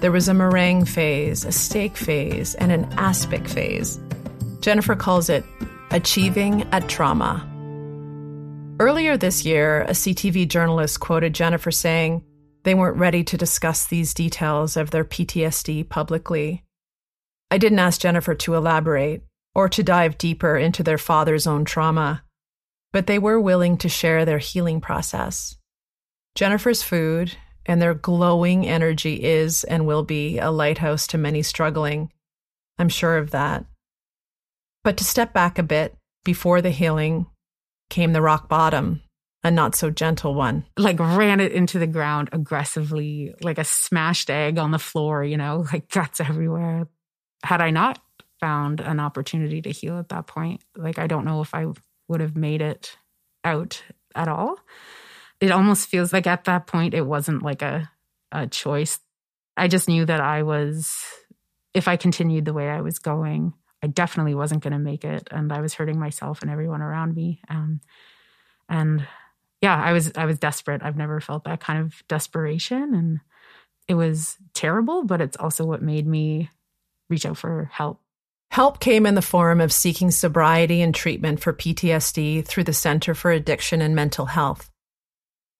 There 0.00 0.10
was 0.10 0.26
a 0.26 0.32
meringue 0.32 0.86
phase, 0.86 1.44
a 1.44 1.52
steak 1.52 1.98
phase, 1.98 2.54
and 2.54 2.72
an 2.72 2.84
aspic 2.92 3.46
phase. 3.46 4.00
Jennifer 4.60 4.96
calls 4.96 5.28
it 5.28 5.44
achieving 5.90 6.62
at 6.72 6.88
trauma. 6.88 7.46
Earlier 8.80 9.18
this 9.18 9.44
year, 9.44 9.82
a 9.82 9.90
CTV 9.90 10.48
journalist 10.48 10.98
quoted 10.98 11.34
Jennifer 11.34 11.70
saying 11.70 12.24
they 12.64 12.74
weren't 12.74 12.96
ready 12.96 13.22
to 13.24 13.36
discuss 13.36 13.86
these 13.86 14.14
details 14.14 14.78
of 14.78 14.90
their 14.90 15.04
PTSD 15.04 15.86
publicly. 15.86 16.64
I 17.50 17.58
didn't 17.58 17.80
ask 17.80 18.00
Jennifer 18.00 18.34
to 18.34 18.54
elaborate 18.54 19.22
or 19.54 19.68
to 19.68 19.82
dive 19.82 20.16
deeper 20.16 20.56
into 20.56 20.82
their 20.82 20.98
father's 20.98 21.46
own 21.46 21.66
trauma, 21.66 22.24
but 22.94 23.06
they 23.06 23.18
were 23.18 23.38
willing 23.38 23.76
to 23.78 23.90
share 23.90 24.24
their 24.24 24.38
healing 24.38 24.80
process. 24.80 25.56
Jennifer's 26.36 26.82
food 26.82 27.34
and 27.64 27.80
their 27.80 27.94
glowing 27.94 28.66
energy 28.66 29.24
is 29.24 29.64
and 29.64 29.86
will 29.86 30.04
be 30.04 30.38
a 30.38 30.50
lighthouse 30.50 31.06
to 31.08 31.18
many 31.18 31.42
struggling. 31.42 32.12
I'm 32.78 32.90
sure 32.90 33.16
of 33.16 33.30
that. 33.30 33.64
But 34.84 34.98
to 34.98 35.04
step 35.04 35.32
back 35.32 35.58
a 35.58 35.62
bit, 35.62 35.96
before 36.24 36.60
the 36.60 36.70
healing 36.70 37.26
came 37.88 38.12
the 38.12 38.20
rock 38.20 38.50
bottom, 38.50 39.00
a 39.42 39.50
not 39.50 39.74
so 39.74 39.88
gentle 39.88 40.34
one. 40.34 40.66
Like 40.76 41.00
ran 41.00 41.40
it 41.40 41.52
into 41.52 41.78
the 41.78 41.86
ground 41.86 42.28
aggressively, 42.32 43.34
like 43.40 43.58
a 43.58 43.64
smashed 43.64 44.28
egg 44.28 44.58
on 44.58 44.72
the 44.72 44.78
floor, 44.78 45.24
you 45.24 45.38
know, 45.38 45.64
like 45.72 45.88
guts 45.88 46.20
everywhere. 46.20 46.86
Had 47.44 47.62
I 47.62 47.70
not 47.70 47.98
found 48.40 48.80
an 48.80 49.00
opportunity 49.00 49.62
to 49.62 49.70
heal 49.70 49.98
at 49.98 50.10
that 50.10 50.26
point, 50.26 50.60
like 50.76 50.98
I 50.98 51.06
don't 51.06 51.24
know 51.24 51.40
if 51.40 51.54
I 51.54 51.66
would 52.08 52.20
have 52.20 52.36
made 52.36 52.60
it 52.60 52.98
out 53.42 53.82
at 54.14 54.28
all 54.28 54.58
it 55.40 55.50
almost 55.50 55.88
feels 55.88 56.12
like 56.12 56.26
at 56.26 56.44
that 56.44 56.66
point 56.66 56.94
it 56.94 57.06
wasn't 57.06 57.42
like 57.42 57.62
a 57.62 57.90
a 58.32 58.46
choice. 58.46 58.98
I 59.56 59.68
just 59.68 59.88
knew 59.88 60.04
that 60.04 60.20
I 60.20 60.42
was 60.42 61.04
if 61.74 61.88
I 61.88 61.96
continued 61.96 62.44
the 62.44 62.52
way 62.52 62.68
I 62.68 62.80
was 62.80 62.98
going, 62.98 63.52
I 63.82 63.86
definitely 63.86 64.34
wasn't 64.34 64.62
going 64.62 64.72
to 64.72 64.78
make 64.78 65.04
it 65.04 65.28
and 65.30 65.52
I 65.52 65.60
was 65.60 65.74
hurting 65.74 65.98
myself 65.98 66.42
and 66.42 66.50
everyone 66.50 66.82
around 66.82 67.14
me. 67.14 67.40
Um, 67.48 67.80
and 68.68 69.06
yeah, 69.60 69.80
I 69.80 69.92
was 69.92 70.12
I 70.16 70.26
was 70.26 70.38
desperate. 70.38 70.82
I've 70.82 70.96
never 70.96 71.20
felt 71.20 71.44
that 71.44 71.60
kind 71.60 71.80
of 71.80 72.02
desperation 72.08 72.94
and 72.94 73.20
it 73.88 73.94
was 73.94 74.36
terrible, 74.52 75.04
but 75.04 75.20
it's 75.20 75.36
also 75.36 75.64
what 75.64 75.82
made 75.82 76.06
me 76.06 76.50
reach 77.08 77.24
out 77.24 77.36
for 77.36 77.70
help. 77.72 78.00
Help 78.50 78.80
came 78.80 79.06
in 79.06 79.14
the 79.14 79.22
form 79.22 79.60
of 79.60 79.72
seeking 79.72 80.10
sobriety 80.10 80.80
and 80.80 80.94
treatment 80.94 81.40
for 81.40 81.52
PTSD 81.52 82.44
through 82.44 82.64
the 82.64 82.72
Center 82.72 83.14
for 83.14 83.30
Addiction 83.30 83.80
and 83.82 83.94
Mental 83.94 84.26
Health. 84.26 84.70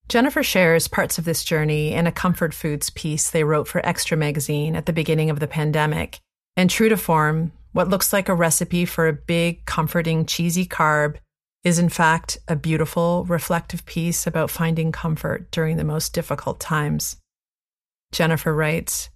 Jennifer 0.09 0.41
shares 0.41 0.87
parts 0.87 1.17
of 1.17 1.25
this 1.25 1.43
journey 1.43 1.91
in 1.91 2.07
a 2.07 2.13
comfort 2.13 2.53
foods 2.53 2.89
piece 2.89 3.29
they 3.29 3.43
wrote 3.43 3.67
for 3.67 3.81
Xtra 3.81 4.17
magazine 4.17 4.75
at 4.75 4.85
the 4.85 4.93
beginning 4.93 5.29
of 5.29 5.41
the 5.41 5.47
pandemic. 5.47 6.19
And 6.55 6.69
true 6.69 6.87
to 6.87 6.95
form, 6.95 7.51
what 7.73 7.89
looks 7.89 8.13
like 8.13 8.29
a 8.29 8.33
recipe 8.33 8.85
for 8.85 9.07
a 9.07 9.13
big, 9.13 9.65
comforting, 9.65 10.25
cheesy 10.25 10.65
carb 10.65 11.17
is 11.65 11.77
in 11.77 11.89
fact 11.89 12.37
a 12.47 12.55
beautiful, 12.55 13.25
reflective 13.25 13.85
piece 13.85 14.25
about 14.25 14.49
finding 14.49 14.93
comfort 14.93 15.51
during 15.51 15.75
the 15.75 15.83
most 15.83 16.13
difficult 16.13 16.61
times. 16.61 17.17
Jennifer 18.13 18.53
writes 18.53 19.09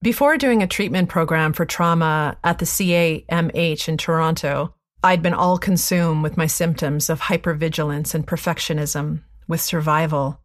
Before 0.00 0.38
doing 0.38 0.62
a 0.62 0.66
treatment 0.66 1.10
program 1.10 1.52
for 1.52 1.66
trauma 1.66 2.38
at 2.42 2.58
the 2.58 2.64
CAMH 2.64 3.88
in 3.88 3.98
Toronto, 3.98 4.74
I'd 5.02 5.22
been 5.22 5.34
all 5.34 5.58
consumed 5.58 6.22
with 6.22 6.38
my 6.38 6.46
symptoms 6.46 7.10
of 7.10 7.20
hypervigilance 7.20 8.14
and 8.14 8.26
perfectionism 8.26 9.20
with 9.48 9.60
survival. 9.60 10.40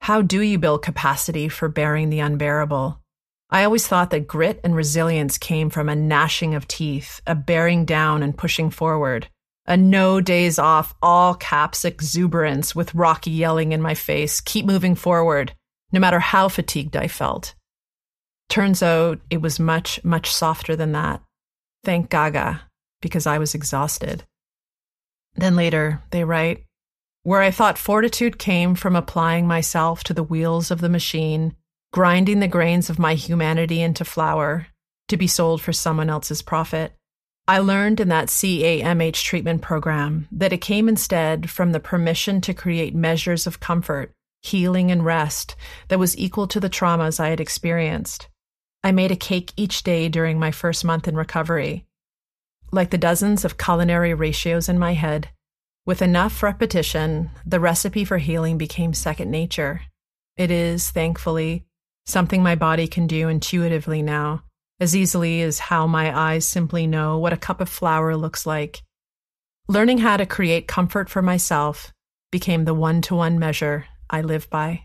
How 0.00 0.22
do 0.22 0.40
you 0.40 0.58
build 0.58 0.82
capacity 0.82 1.48
for 1.48 1.68
bearing 1.68 2.10
the 2.10 2.20
unbearable? 2.20 3.00
I 3.50 3.64
always 3.64 3.86
thought 3.86 4.10
that 4.10 4.26
grit 4.26 4.60
and 4.62 4.76
resilience 4.76 5.38
came 5.38 5.70
from 5.70 5.88
a 5.88 5.96
gnashing 5.96 6.54
of 6.54 6.68
teeth, 6.68 7.20
a 7.26 7.34
bearing 7.34 7.84
down 7.84 8.22
and 8.22 8.36
pushing 8.36 8.70
forward, 8.70 9.28
a 9.66 9.76
no 9.76 10.20
days 10.20 10.58
off, 10.58 10.94
all 11.02 11.34
caps 11.34 11.84
exuberance 11.84 12.74
with 12.74 12.94
Rocky 12.94 13.30
yelling 13.30 13.72
in 13.72 13.80
my 13.82 13.94
face, 13.94 14.40
keep 14.40 14.66
moving 14.66 14.94
forward, 14.94 15.54
no 15.92 16.00
matter 16.00 16.20
how 16.20 16.48
fatigued 16.48 16.96
I 16.96 17.08
felt. 17.08 17.54
Turns 18.48 18.82
out 18.82 19.20
it 19.30 19.42
was 19.42 19.58
much, 19.58 20.02
much 20.04 20.32
softer 20.32 20.76
than 20.76 20.92
that. 20.92 21.22
Thank 21.84 22.10
Gaga, 22.10 22.62
because 23.00 23.26
I 23.26 23.38
was 23.38 23.54
exhausted. 23.54 24.24
Then 25.36 25.54
later, 25.56 26.02
they 26.10 26.24
write, 26.24 26.64
where 27.22 27.42
I 27.42 27.50
thought 27.50 27.78
fortitude 27.78 28.38
came 28.38 28.74
from 28.74 28.96
applying 28.96 29.46
myself 29.46 30.04
to 30.04 30.14
the 30.14 30.22
wheels 30.22 30.70
of 30.70 30.80
the 30.80 30.88
machine, 30.88 31.54
grinding 31.92 32.40
the 32.40 32.48
grains 32.48 32.88
of 32.88 32.98
my 32.98 33.14
humanity 33.14 33.82
into 33.82 34.04
flour 34.04 34.68
to 35.08 35.16
be 35.16 35.26
sold 35.26 35.60
for 35.60 35.72
someone 35.72 36.10
else's 36.10 36.42
profit. 36.42 36.92
I 37.46 37.58
learned 37.60 37.98
in 37.98 38.08
that 38.08 38.28
CAMH 38.28 39.24
treatment 39.24 39.62
program 39.62 40.28
that 40.30 40.52
it 40.52 40.58
came 40.58 40.88
instead 40.88 41.48
from 41.48 41.72
the 41.72 41.80
permission 41.80 42.42
to 42.42 42.52
create 42.52 42.94
measures 42.94 43.46
of 43.46 43.58
comfort, 43.58 44.12
healing, 44.42 44.90
and 44.90 45.04
rest 45.04 45.56
that 45.88 45.98
was 45.98 46.16
equal 46.18 46.46
to 46.48 46.60
the 46.60 46.68
traumas 46.68 47.18
I 47.18 47.30
had 47.30 47.40
experienced. 47.40 48.28
I 48.84 48.92
made 48.92 49.10
a 49.10 49.16
cake 49.16 49.52
each 49.56 49.82
day 49.82 50.10
during 50.10 50.38
my 50.38 50.50
first 50.50 50.84
month 50.84 51.08
in 51.08 51.16
recovery. 51.16 51.86
Like 52.70 52.90
the 52.90 52.98
dozens 52.98 53.46
of 53.46 53.56
culinary 53.56 54.12
ratios 54.12 54.68
in 54.68 54.78
my 54.78 54.92
head, 54.92 55.30
with 55.88 56.02
enough 56.02 56.42
repetition, 56.42 57.30
the 57.46 57.58
recipe 57.58 58.04
for 58.04 58.18
healing 58.18 58.58
became 58.58 58.92
second 58.92 59.30
nature. 59.30 59.80
It 60.36 60.50
is, 60.50 60.90
thankfully, 60.90 61.64
something 62.04 62.42
my 62.42 62.56
body 62.56 62.86
can 62.86 63.06
do 63.06 63.28
intuitively 63.28 64.02
now, 64.02 64.42
as 64.78 64.94
easily 64.94 65.40
as 65.40 65.58
how 65.58 65.86
my 65.86 66.14
eyes 66.14 66.44
simply 66.44 66.86
know 66.86 67.16
what 67.16 67.32
a 67.32 67.38
cup 67.38 67.62
of 67.62 67.70
flour 67.70 68.14
looks 68.18 68.44
like. 68.44 68.82
Learning 69.66 69.96
how 69.96 70.18
to 70.18 70.26
create 70.26 70.68
comfort 70.68 71.08
for 71.08 71.22
myself 71.22 71.94
became 72.30 72.66
the 72.66 72.74
one 72.74 73.00
to 73.00 73.14
one 73.14 73.38
measure 73.38 73.86
I 74.10 74.20
live 74.20 74.50
by. 74.50 74.82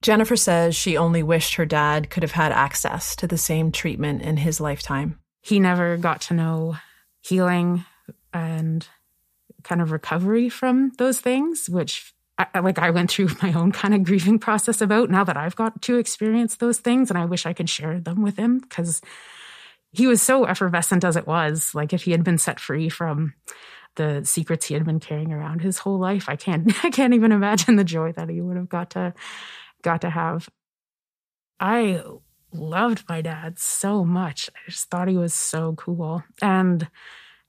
Jennifer 0.00 0.36
says 0.36 0.76
she 0.76 0.96
only 0.96 1.22
wished 1.22 1.56
her 1.56 1.66
dad 1.66 2.08
could 2.08 2.22
have 2.22 2.32
had 2.32 2.52
access 2.52 3.14
to 3.16 3.26
the 3.26 3.36
same 3.36 3.70
treatment 3.70 4.22
in 4.22 4.38
his 4.38 4.62
lifetime. 4.62 5.18
He 5.42 5.60
never 5.60 5.98
got 5.98 6.22
to 6.22 6.34
know 6.34 6.78
healing 7.20 7.84
and 8.32 8.88
kind 9.68 9.82
of 9.82 9.92
recovery 9.92 10.48
from 10.48 10.92
those 10.98 11.20
things, 11.20 11.68
which 11.68 12.14
I, 12.38 12.60
like 12.60 12.78
I 12.78 12.90
went 12.90 13.10
through 13.10 13.28
my 13.42 13.52
own 13.52 13.72
kind 13.72 13.94
of 13.94 14.04
grieving 14.04 14.38
process 14.38 14.80
about 14.80 15.10
now 15.10 15.24
that 15.24 15.36
I've 15.36 15.56
got 15.56 15.82
to 15.82 15.98
experience 15.98 16.56
those 16.56 16.78
things. 16.78 17.10
And 17.10 17.18
I 17.18 17.26
wish 17.26 17.46
I 17.46 17.52
could 17.52 17.68
share 17.68 18.00
them 18.00 18.22
with 18.22 18.36
him 18.36 18.58
because 18.60 19.00
he 19.92 20.06
was 20.06 20.22
so 20.22 20.44
effervescent 20.44 21.04
as 21.04 21.16
it 21.16 21.26
was. 21.26 21.74
Like 21.74 21.92
if 21.92 22.04
he 22.04 22.12
had 22.12 22.24
been 22.24 22.38
set 22.38 22.60
free 22.60 22.88
from 22.88 23.34
the 23.96 24.22
secrets 24.24 24.66
he 24.66 24.74
had 24.74 24.84
been 24.84 25.00
carrying 25.00 25.32
around 25.32 25.60
his 25.60 25.78
whole 25.78 25.98
life, 25.98 26.28
I 26.28 26.36
can't, 26.36 26.72
I 26.84 26.90
can't 26.90 27.14
even 27.14 27.32
imagine 27.32 27.76
the 27.76 27.84
joy 27.84 28.12
that 28.12 28.28
he 28.28 28.40
would 28.40 28.56
have 28.56 28.68
got 28.68 28.90
to, 28.90 29.14
got 29.82 30.00
to 30.02 30.10
have. 30.10 30.48
I 31.60 32.02
loved 32.52 33.04
my 33.08 33.20
dad 33.20 33.58
so 33.58 34.04
much. 34.04 34.48
I 34.54 34.70
just 34.70 34.88
thought 34.88 35.08
he 35.08 35.16
was 35.16 35.34
so 35.34 35.74
cool. 35.74 36.22
And 36.40 36.88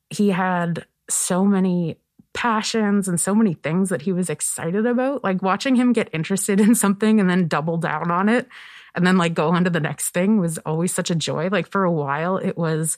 he 0.10 0.29
had 0.29 0.86
so 1.10 1.45
many 1.45 1.97
passions 2.33 3.07
and 3.07 3.19
so 3.19 3.33
many 3.33 3.53
things 3.53 3.89
that 3.89 4.03
he 4.03 4.13
was 4.13 4.29
excited 4.29 4.85
about. 4.85 5.23
Like 5.23 5.41
watching 5.41 5.75
him 5.75 5.93
get 5.93 6.09
interested 6.13 6.59
in 6.59 6.75
something 6.75 7.19
and 7.19 7.29
then 7.29 7.47
double 7.47 7.77
down 7.77 8.11
on 8.11 8.29
it 8.29 8.47
and 8.95 9.05
then 9.05 9.17
like 9.17 9.33
go 9.33 9.49
on 9.49 9.63
to 9.63 9.69
the 9.69 9.79
next 9.79 10.09
thing 10.09 10.39
was 10.39 10.57
always 10.59 10.93
such 10.93 11.11
a 11.11 11.15
joy. 11.15 11.49
Like 11.49 11.69
for 11.69 11.83
a 11.83 11.91
while, 11.91 12.37
it 12.37 12.57
was 12.57 12.97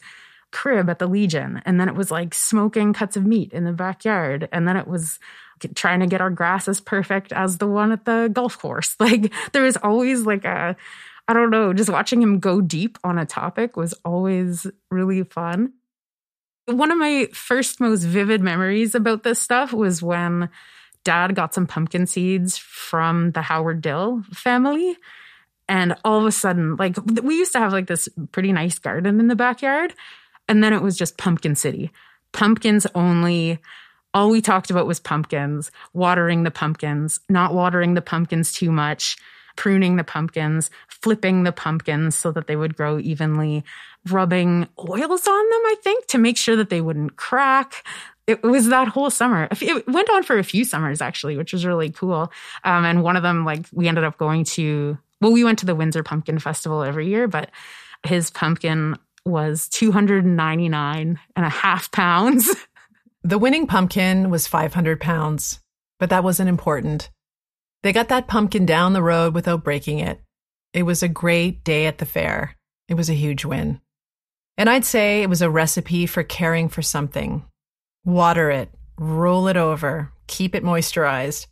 crib 0.52 0.90
at 0.90 1.00
the 1.00 1.08
Legion. 1.08 1.62
And 1.66 1.80
then 1.80 1.88
it 1.88 1.96
was 1.96 2.12
like 2.12 2.34
smoking 2.34 2.94
cuts 2.94 3.16
of 3.16 3.26
meat 3.26 3.54
in 3.54 3.64
the 3.64 3.72
backyard. 3.72 4.50
And 4.52 4.68
then 4.68 4.78
it 4.78 4.88
was 4.88 5.20
trying 5.76 6.00
to 6.00 6.08
get 6.08 6.22
our 6.22 6.30
grass 6.30 6.68
as 6.68 6.82
perfect 6.82 7.32
as 7.32 7.58
the 7.58 7.68
one 7.68 7.92
at 7.92 8.06
the 8.06 8.30
golf 8.34 8.58
course. 8.58 8.96
Like 9.00 9.34
there 9.52 9.64
was 9.64 9.78
always 9.78 10.26
like 10.26 10.46
a, 10.46 10.76
I 11.28 11.34
don't 11.34 11.50
know, 11.50 11.74
just 11.74 11.90
watching 11.90 12.22
him 12.22 12.40
go 12.40 12.62
deep 12.62 12.98
on 13.04 13.18
a 13.18 13.26
topic 13.26 13.78
was 13.78 13.94
always 14.06 14.68
really 14.90 15.24
fun. 15.24 15.74
One 16.66 16.92
of 16.92 16.98
my 16.98 17.28
first 17.34 17.80
most 17.80 18.04
vivid 18.04 18.42
memories 18.42 18.96
about 18.96 19.24
this 19.24 19.42
stuff 19.42 19.74
was 19.74 20.02
when 20.02 20.50
dad 21.04 21.36
got 21.36 21.54
some 21.54 21.68
pumpkin 21.68 22.06
seeds 22.06 22.58
from 22.58 23.32
the 23.32 23.42
Howard 23.42 23.82
Dill 23.82 24.24
family. 24.34 24.98
And 25.68 25.96
all 26.04 26.20
of 26.20 26.26
a 26.26 26.32
sudden, 26.32 26.76
like 26.76 26.98
we 27.24 27.38
used 27.38 27.54
to 27.54 27.60
have 27.60 27.72
like 27.72 27.88
this 27.88 28.10
pretty 28.32 28.52
nice 28.52 28.78
garden 28.78 29.20
in 29.20 29.28
the 29.28 29.36
backyard. 29.36 29.94
And 30.48 30.64
then 30.64 30.74
it 30.74 30.82
was 30.82 30.98
just 30.98 31.18
pumpkin 31.18 31.56
city, 31.56 31.92
pumpkins 32.32 32.86
only. 32.94 33.60
All 34.14 34.30
we 34.30 34.42
talked 34.42 34.70
about 34.70 34.88
was 34.88 35.00
pumpkins, 35.00 35.72
watering 35.94 36.44
the 36.44 36.52
pumpkins, 36.52 37.22
not 37.30 37.54
watering 37.54 37.94
the 37.94 38.02
pumpkins 38.02 38.52
too 38.52 38.70
much, 38.70 39.16
pruning 39.56 39.96
the 39.96 40.04
pumpkins, 40.04 40.70
flipping 40.90 41.44
the 41.44 41.54
pumpkins 41.54 42.16
so 42.16 42.32
that 42.34 42.48
they 42.48 42.58
would 42.58 42.76
grow 42.76 43.00
evenly, 43.00 43.64
rubbing 44.10 44.68
oils 44.80 45.28
on 45.28 45.50
them, 45.50 45.62
I 45.66 45.76
think, 45.84 46.08
to 46.08 46.18
make 46.18 46.38
sure 46.38 46.56
that 46.56 46.70
they 46.70 46.82
wouldn't 46.82 47.18
crack. 47.18 47.86
It 48.28 48.42
was 48.44 48.68
that 48.70 48.88
whole 48.88 49.10
summer. 49.10 49.48
It 49.60 49.88
went 49.88 50.10
on 50.10 50.24
for 50.24 50.38
a 50.38 50.44
few 50.44 50.64
summers 50.66 51.02
actually, 51.02 51.38
which 51.38 51.54
was 51.54 51.66
really 51.66 51.90
cool. 51.90 52.32
Um, 52.64 52.86
and 52.86 53.04
one 53.04 53.16
of 53.16 53.24
them, 53.24 53.46
like, 53.46 53.66
we 53.74 53.88
ended 53.88 54.04
up 54.04 54.18
going 54.18 54.44
to, 54.46 54.98
well, 55.20 55.32
we 55.32 55.44
went 55.44 55.60
to 55.60 55.66
the 55.66 55.76
Windsor 55.76 56.04
Pumpkin 56.04 56.40
Festival 56.40 56.84
every 56.84 57.08
year, 57.08 57.28
but 57.28 57.50
his 58.06 58.32
pumpkin 58.32 58.96
was 59.26 59.68
299 59.70 61.20
and 61.36 61.46
a 61.46 61.50
half 61.50 61.92
pounds. 61.92 62.50
The 63.24 63.38
winning 63.38 63.68
pumpkin 63.68 64.32
was 64.32 64.48
500 64.48 65.00
pounds, 65.00 65.60
but 66.00 66.10
that 66.10 66.24
wasn't 66.24 66.50
important. 66.50 67.12
They 67.84 67.94
got 67.94 68.10
that 68.10 68.28
pumpkin 68.28 68.66
down 68.66 68.94
the 68.94 69.04
road 69.04 69.36
without 69.36 69.64
breaking 69.64 70.00
it. 70.00 70.20
It 70.74 70.84
was 70.84 71.04
a 71.04 71.08
great 71.08 71.64
day 71.64 71.86
at 71.86 72.00
the 72.00 72.06
fair. 72.08 72.56
It 72.88 72.96
was 72.96 73.12
a 73.12 73.14
huge 73.14 73.46
win. 73.46 73.80
And 74.62 74.70
I'd 74.70 74.86
say 74.86 75.24
it 75.24 75.28
was 75.28 75.42
a 75.42 75.50
recipe 75.50 76.06
for 76.06 76.22
caring 76.22 76.70
for 76.70 76.84
something. 76.84 77.44
Water 78.06 78.52
it, 78.52 78.70
roll 78.96 79.48
it 79.48 79.58
over, 79.58 80.12
keep 80.28 80.54
it 80.54 80.64
moisturized, 80.64 81.48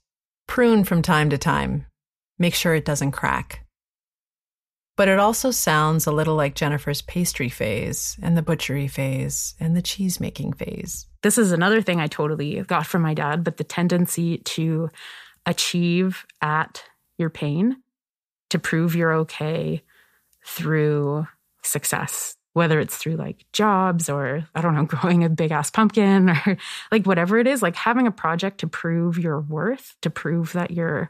prune 0.46 0.84
from 0.84 1.02
time 1.02 1.32
to 1.32 1.38
time, 1.40 1.88
make 2.38 2.54
sure 2.54 2.76
it 2.76 2.86
doesn't 2.86 3.14
crack. 3.14 3.66
But 4.96 5.08
it 5.08 5.18
also 5.18 5.50
sounds 5.50 6.06
a 6.06 6.12
little 6.12 6.36
like 6.36 6.54
Jennifer's 6.54 7.02
pastry 7.02 7.50
phase 7.50 8.16
and 8.22 8.38
the 8.38 8.44
butchery 8.44 8.88
phase 8.88 9.56
and 9.60 9.76
the 9.76 9.82
cheese 9.82 10.20
making 10.20 10.54
phase. 10.54 11.08
This 11.24 11.40
is 11.40 11.52
another 11.52 11.82
thing 11.82 12.00
I 12.00 12.06
totally 12.06 12.62
got 12.62 12.86
from 12.86 13.02
my 13.02 13.16
dad, 13.16 13.44
but 13.44 13.58
the 13.58 13.64
tendency 13.64 14.38
to 14.38 14.92
achieve 15.48 16.28
at 16.44 16.84
your 17.18 17.32
pain, 17.32 17.78
to 18.52 18.60
prove 18.60 18.96
you're 18.96 19.16
okay 19.16 19.82
through 20.46 21.26
success, 21.64 22.36
whether 22.60 22.80
it's 22.80 22.98
through 22.98 23.16
like 23.16 23.46
jobs 23.54 24.10
or 24.10 24.46
I 24.54 24.62
don't 24.62 24.76
know, 24.76 24.86
growing 24.94 25.24
a 25.24 25.30
big 25.30 25.52
ass 25.52 25.72
pumpkin 25.72 26.30
or 26.30 26.58
like 26.92 27.06
whatever 27.06 27.40
it 27.40 27.48
is, 27.48 27.62
like 27.62 27.76
having 27.76 28.06
a 28.06 28.12
project 28.12 28.60
to 28.60 28.68
prove 28.68 29.18
your 29.18 29.40
worth, 29.40 29.96
to 30.02 30.10
prove 30.10 30.54
that 30.54 30.72
you're 30.72 31.10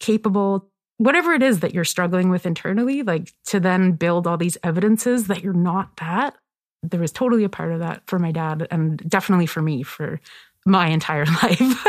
capable 0.00 0.70
whatever 0.98 1.32
it 1.32 1.42
is 1.42 1.60
that 1.60 1.72
you're 1.72 1.84
struggling 1.84 2.28
with 2.28 2.44
internally, 2.44 3.02
like 3.02 3.32
to 3.46 3.60
then 3.60 3.92
build 3.92 4.26
all 4.26 4.36
these 4.36 4.58
evidences 4.64 5.28
that 5.28 5.42
you're 5.42 5.52
not 5.52 5.96
that. 5.98 6.36
There 6.82 7.00
was 7.00 7.12
totally 7.12 7.44
a 7.44 7.48
part 7.48 7.70
of 7.72 7.78
that 7.80 8.02
for 8.06 8.18
my 8.18 8.32
dad 8.32 8.66
and 8.70 8.98
definitely 9.08 9.46
for 9.46 9.62
me 9.62 9.82
for 9.84 10.20
my 10.66 10.88
entire 10.88 11.24
life. 11.42 11.86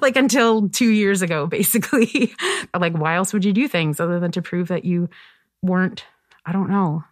like 0.00 0.16
until 0.16 0.68
two 0.68 0.90
years 0.90 1.20
ago, 1.20 1.46
basically. 1.46 2.32
like, 2.78 2.96
why 2.96 3.16
else 3.16 3.32
would 3.32 3.44
you 3.44 3.52
do 3.52 3.66
things 3.66 3.98
other 3.98 4.20
than 4.20 4.30
to 4.32 4.42
prove 4.42 4.68
that 4.68 4.84
you 4.84 5.08
weren't, 5.62 6.04
I 6.46 6.52
don't 6.52 6.70
know, 6.70 7.04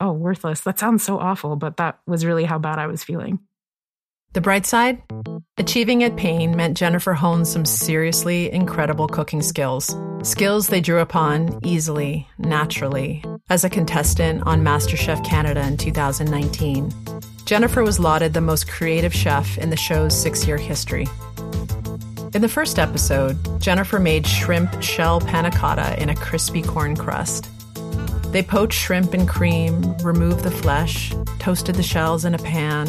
oh, 0.00 0.12
worthless? 0.12 0.60
That 0.62 0.78
sounds 0.78 1.02
so 1.02 1.18
awful, 1.18 1.56
but 1.56 1.76
that 1.76 2.00
was 2.06 2.24
really 2.24 2.44
how 2.44 2.58
bad 2.58 2.78
I 2.78 2.86
was 2.86 3.04
feeling. 3.04 3.38
The 4.32 4.40
bright 4.40 4.64
side? 4.64 5.02
Achieving 5.58 6.04
at 6.04 6.16
Pain 6.16 6.56
meant 6.56 6.76
Jennifer 6.76 7.14
honed 7.14 7.48
some 7.48 7.64
seriously 7.64 8.50
incredible 8.52 9.08
cooking 9.08 9.42
skills. 9.42 9.96
Skills 10.22 10.68
they 10.68 10.80
drew 10.80 11.00
upon 11.00 11.58
easily, 11.64 12.28
naturally, 12.38 13.24
as 13.48 13.64
a 13.64 13.70
contestant 13.70 14.44
on 14.46 14.62
MasterChef 14.62 15.24
Canada 15.24 15.66
in 15.66 15.76
2019. 15.76 16.92
Jennifer 17.44 17.82
was 17.82 17.98
lauded 17.98 18.32
the 18.32 18.40
most 18.40 18.68
creative 18.68 19.12
chef 19.12 19.58
in 19.58 19.70
the 19.70 19.76
show's 19.76 20.16
six 20.16 20.46
year 20.46 20.56
history. 20.56 21.08
In 22.32 22.42
the 22.42 22.48
first 22.48 22.78
episode, 22.78 23.36
Jennifer 23.60 23.98
made 23.98 24.24
shrimp 24.24 24.80
shell 24.80 25.20
panna 25.20 25.50
cotta 25.50 26.00
in 26.00 26.08
a 26.08 26.14
crispy 26.14 26.62
corn 26.62 26.94
crust. 26.94 27.50
They 28.32 28.44
poached 28.44 28.78
shrimp 28.78 29.12
in 29.12 29.26
cream, 29.26 29.96
removed 30.04 30.44
the 30.44 30.52
flesh, 30.52 31.12
toasted 31.40 31.74
the 31.74 31.82
shells 31.82 32.24
in 32.24 32.32
a 32.32 32.38
pan, 32.38 32.86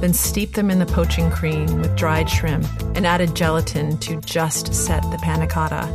then 0.00 0.14
steeped 0.14 0.54
them 0.54 0.70
in 0.70 0.78
the 0.78 0.86
poaching 0.86 1.30
cream 1.30 1.66
with 1.82 1.94
dried 1.94 2.30
shrimp 2.30 2.66
and 2.94 3.06
added 3.06 3.36
gelatin 3.36 3.98
to 3.98 4.18
just 4.22 4.72
set 4.72 5.02
the 5.10 5.18
panna 5.18 5.46
cotta. 5.46 5.86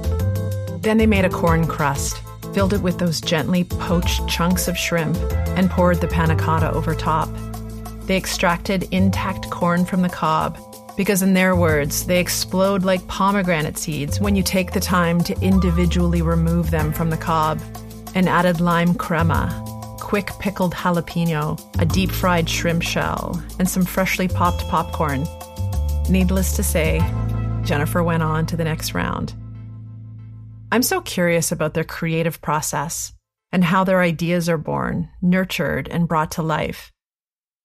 Then 0.83 0.99
they 0.99 1.07
made 1.07 1.25
a 1.25 1.29
corn 1.29 1.65
crust, 1.65 2.21
filled 2.53 2.71
it 2.71 2.83
with 2.83 2.99
those 2.99 3.19
gently 3.19 3.63
poached 3.63 4.27
chunks 4.27 4.67
of 4.67 4.77
shrimp, 4.77 5.17
and 5.57 5.71
poured 5.71 5.99
the 5.99 6.07
panna 6.07 6.35
cotta 6.35 6.71
over 6.71 6.93
top. 6.93 7.29
They 8.05 8.15
extracted 8.15 8.87
intact 8.91 9.49
corn 9.49 9.85
from 9.85 10.03
the 10.03 10.09
cob 10.09 10.59
because, 10.95 11.23
in 11.23 11.33
their 11.33 11.55
words, 11.55 12.05
they 12.05 12.19
explode 12.19 12.83
like 12.83 13.07
pomegranate 13.07 13.79
seeds 13.79 14.19
when 14.19 14.35
you 14.35 14.43
take 14.43 14.71
the 14.71 14.79
time 14.79 15.23
to 15.23 15.41
individually 15.41 16.21
remove 16.21 16.69
them 16.69 16.93
from 16.93 17.09
the 17.09 17.17
cob 17.17 17.59
and 18.15 18.29
added 18.29 18.61
lime 18.61 18.93
crema, 18.95 19.49
quick 19.99 20.31
pickled 20.39 20.73
jalapeno, 20.73 21.59
a 21.79 21.85
deep 21.85 22.11
fried 22.11 22.49
shrimp 22.49 22.83
shell, 22.83 23.41
and 23.59 23.69
some 23.69 23.85
freshly 23.85 24.27
popped 24.27 24.67
popcorn. 24.67 25.25
Needless 26.09 26.55
to 26.55 26.63
say, 26.63 26.99
Jennifer 27.63 28.03
went 28.03 28.23
on 28.23 28.45
to 28.47 28.57
the 28.57 28.63
next 28.63 28.93
round. 28.93 29.33
I'm 30.71 30.83
so 30.83 31.01
curious 31.01 31.51
about 31.51 31.73
their 31.73 31.83
creative 31.83 32.41
process 32.41 33.13
and 33.51 33.63
how 33.63 33.83
their 33.83 34.01
ideas 34.01 34.49
are 34.49 34.57
born, 34.57 35.09
nurtured, 35.21 35.87
and 35.87 36.07
brought 36.07 36.31
to 36.31 36.41
life. 36.41 36.91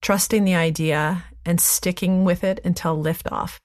Trusting 0.02 0.44
the 0.44 0.54
idea 0.54 1.24
and 1.44 1.60
sticking 1.60 2.24
with 2.24 2.44
it 2.44 2.60
until 2.64 3.02
liftoff. 3.02 3.58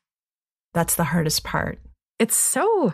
That's 0.74 0.96
the 0.96 1.04
hardest 1.04 1.44
part. 1.44 1.80
It's 2.20 2.36
so 2.36 2.94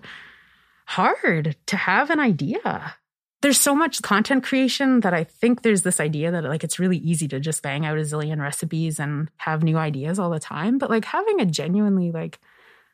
hard 0.86 1.56
to 1.67 1.78
have 1.78 2.10
an 2.10 2.19
idea 2.19 2.95
there's 3.41 3.60
so 3.60 3.73
much 3.73 4.02
content 4.02 4.43
creation 4.43 4.99
that 5.02 5.13
I 5.13 5.23
think 5.23 5.62
there's 5.62 5.84
this 5.84 5.99
idea 5.99 6.32
that 6.32 6.43
like 6.43 6.63
it's 6.63 6.80
really 6.80 6.97
easy 6.97 7.28
to 7.30 7.39
just 7.39 7.62
bang 7.62 7.86
out 7.86 7.97
a 7.97 8.02
zillion 8.02 8.41
recipes 8.41 8.99
and 8.99 9.30
have 9.38 9.63
new 9.63 9.78
ideas 9.78 10.19
all 10.19 10.30
the 10.30 10.39
time. 10.39 10.78
But 10.78 10.89
like 10.89 11.06
having 11.06 11.39
a 11.39 11.45
genuinely 11.45 12.12
like, 12.12 12.39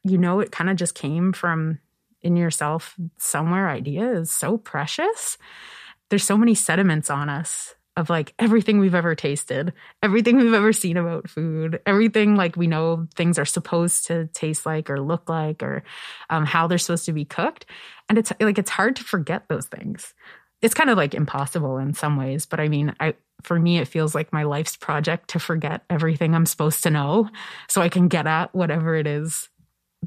you 0.03 0.17
know, 0.17 0.39
it 0.39 0.51
kind 0.51 0.69
of 0.69 0.75
just 0.75 0.93
came 0.93 1.34
from 1.34 1.79
in 2.21 2.36
yourself 2.36 2.95
somewhere 3.17 3.69
idea 3.69 4.12
is 4.12 4.31
so 4.31 4.58
precious. 4.58 5.38
There's 6.10 6.23
so 6.23 6.38
many 6.38 6.53
sediments 6.53 7.10
on 7.10 7.29
us 7.29 7.75
of 7.97 8.10
like 8.10 8.34
everything 8.39 8.79
we've 8.79 8.95
ever 8.95 9.15
tasted, 9.15 9.73
everything 10.03 10.38
we've 10.38 10.53
ever 10.53 10.73
seen 10.73 10.97
about 10.97 11.29
food, 11.29 11.79
everything 11.86 12.36
like 12.36 12.55
we 12.55 12.67
know 12.67 13.08
things 13.15 13.39
are 13.39 13.45
supposed 13.45 14.08
to 14.08 14.27
taste 14.27 14.65
like 14.65 14.89
or 14.89 14.99
look 14.99 15.29
like 15.29 15.63
or 15.63 15.84
um, 16.29 16.45
how 16.45 16.67
they're 16.67 16.77
supposed 16.77 17.05
to 17.05 17.13
be 17.13 17.25
cooked. 17.25 17.65
And 18.10 18.17
it's 18.17 18.31
like 18.39 18.58
it's 18.58 18.69
hard 18.69 18.97
to 18.97 19.03
forget 19.03 19.47
those 19.47 19.67
things. 19.67 20.13
It's 20.62 20.73
kind 20.73 20.89
of 20.89 20.97
like 20.97 21.13
impossible 21.13 21.77
in 21.77 21.93
some 21.93 22.17
ways, 22.17 22.45
but 22.45 22.60
I 22.60 22.67
mean, 22.67 22.95
I 22.99 23.15
for 23.43 23.60
me 23.60 23.77
it 23.77 23.88
feels 23.88 24.15
like 24.15 24.34
my 24.34 24.43
life's 24.43 24.75
project 24.75 25.29
to 25.29 25.39
forget 25.39 25.84
everything 25.89 26.34
I'm 26.34 26.45
supposed 26.45 26.84
to 26.84 26.89
know 26.89 27.29
so 27.69 27.81
I 27.81 27.89
can 27.89 28.08
get 28.08 28.27
at 28.27 28.55
whatever 28.55 28.95
it 28.95 29.08
is 29.08 29.49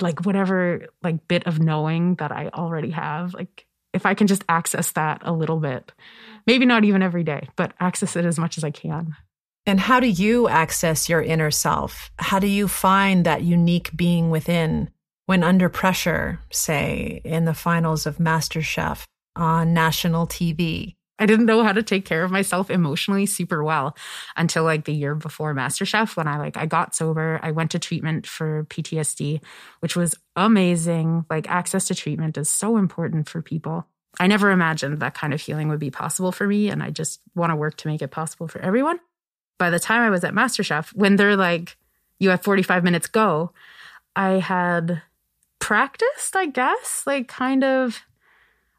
like 0.03 0.25
whatever 0.25 0.87
like 1.03 1.27
bit 1.29 1.47
of 1.47 1.61
knowing 1.61 2.17
that 2.17 2.33
I 2.33 2.49
already 2.49 2.91
have 2.91 3.35
like 3.35 3.67
if 3.93 4.07
I 4.07 4.15
can 4.15 4.27
just 4.27 4.45
access 4.49 4.93
that 4.93 5.23
a 5.25 5.33
little 5.33 5.61
bit 5.61 5.93
maybe 6.49 6.65
not 6.65 6.83
even 6.83 7.03
every 7.03 7.23
day, 7.23 7.47
but 7.57 7.75
access 7.79 8.17
it 8.17 8.25
as 8.25 8.39
much 8.39 8.57
as 8.57 8.65
I 8.65 8.71
can. 8.71 9.15
And 9.67 9.79
how 9.79 10.01
do 10.01 10.07
you 10.07 10.49
access 10.49 11.07
your 11.07 11.21
inner 11.21 11.51
self? 11.51 12.11
How 12.19 12.39
do 12.39 12.47
you 12.47 12.69
find 12.69 13.27
that 13.27 13.43
unique 13.43 13.95
being 13.95 14.31
within 14.31 14.89
when 15.27 15.43
under 15.43 15.69
pressure, 15.69 16.41
say 16.51 17.21
in 17.23 17.45
the 17.45 17.53
finals 17.53 18.07
of 18.07 18.17
MasterChef 18.17 19.05
on 19.37 19.75
national 19.75 20.27
TV? 20.27 20.95
I 21.19 21.27
didn't 21.27 21.45
know 21.45 21.63
how 21.63 21.73
to 21.73 21.83
take 21.83 22.07
care 22.07 22.25
of 22.25 22.31
myself 22.31 22.71
emotionally 22.71 23.27
super 23.27 23.63
well 23.63 23.95
until 24.35 24.65
like 24.65 24.87
the 24.87 24.95
year 24.95 25.15
before 25.15 25.55
MasterChef 25.55 26.17
when 26.17 26.29
I 26.29 26.39
like 26.39 26.57
I 26.57 26.65
got 26.65 26.95
sober. 26.95 27.41
I 27.43 27.51
went 27.51 27.73
to 27.73 27.79
treatment 27.79 28.27
for 28.27 28.65
PTSD, 28.71 29.43
which 29.81 29.97
was 29.97 30.15
amazing. 30.35 31.27
Like 31.29 31.51
access 31.51 31.89
to 31.89 31.95
treatment 31.95 32.39
is 32.39 32.49
so 32.49 32.79
important 32.79 33.29
for 33.29 33.43
people. 33.43 33.87
I 34.19 34.27
never 34.27 34.51
imagined 34.51 35.01
that 35.01 35.15
kind 35.15 35.33
of 35.33 35.41
healing 35.41 35.69
would 35.69 35.79
be 35.79 35.91
possible 35.91 36.33
for 36.33 36.47
me. 36.47 36.69
And 36.69 36.83
I 36.83 36.91
just 36.91 37.21
want 37.35 37.51
to 37.51 37.57
work 37.57 37.77
to 37.79 37.89
make 37.89 38.03
it 38.03 38.11
possible 38.11 38.49
for 38.49 38.61
everyone. 38.61 38.99
By 39.59 39.71
the 39.71 39.79
time 39.79 40.03
I 40.03 40.11
was 40.11 40.25
at 40.25 40.35
MasterChef, 40.35 40.95
when 40.95 41.17
they're 41.17 41.37
like, 41.37 41.77
you 42.19 42.31
have 42.31 42.43
45 42.43 42.85
minutes, 42.85 43.07
go, 43.07 43.53
I 44.17 44.41
had 44.41 45.03
practiced, 45.59 46.35
I 46.35 46.47
guess, 46.47 47.05
like 47.07 47.29
kind 47.29 47.63
of 47.63 48.03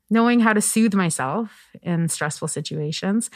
knowing 0.10 0.40
how 0.40 0.54
to 0.54 0.62
soothe 0.62 0.94
myself 0.94 1.68
in 1.82 2.10
stressful 2.10 2.48
situations. 2.48 3.30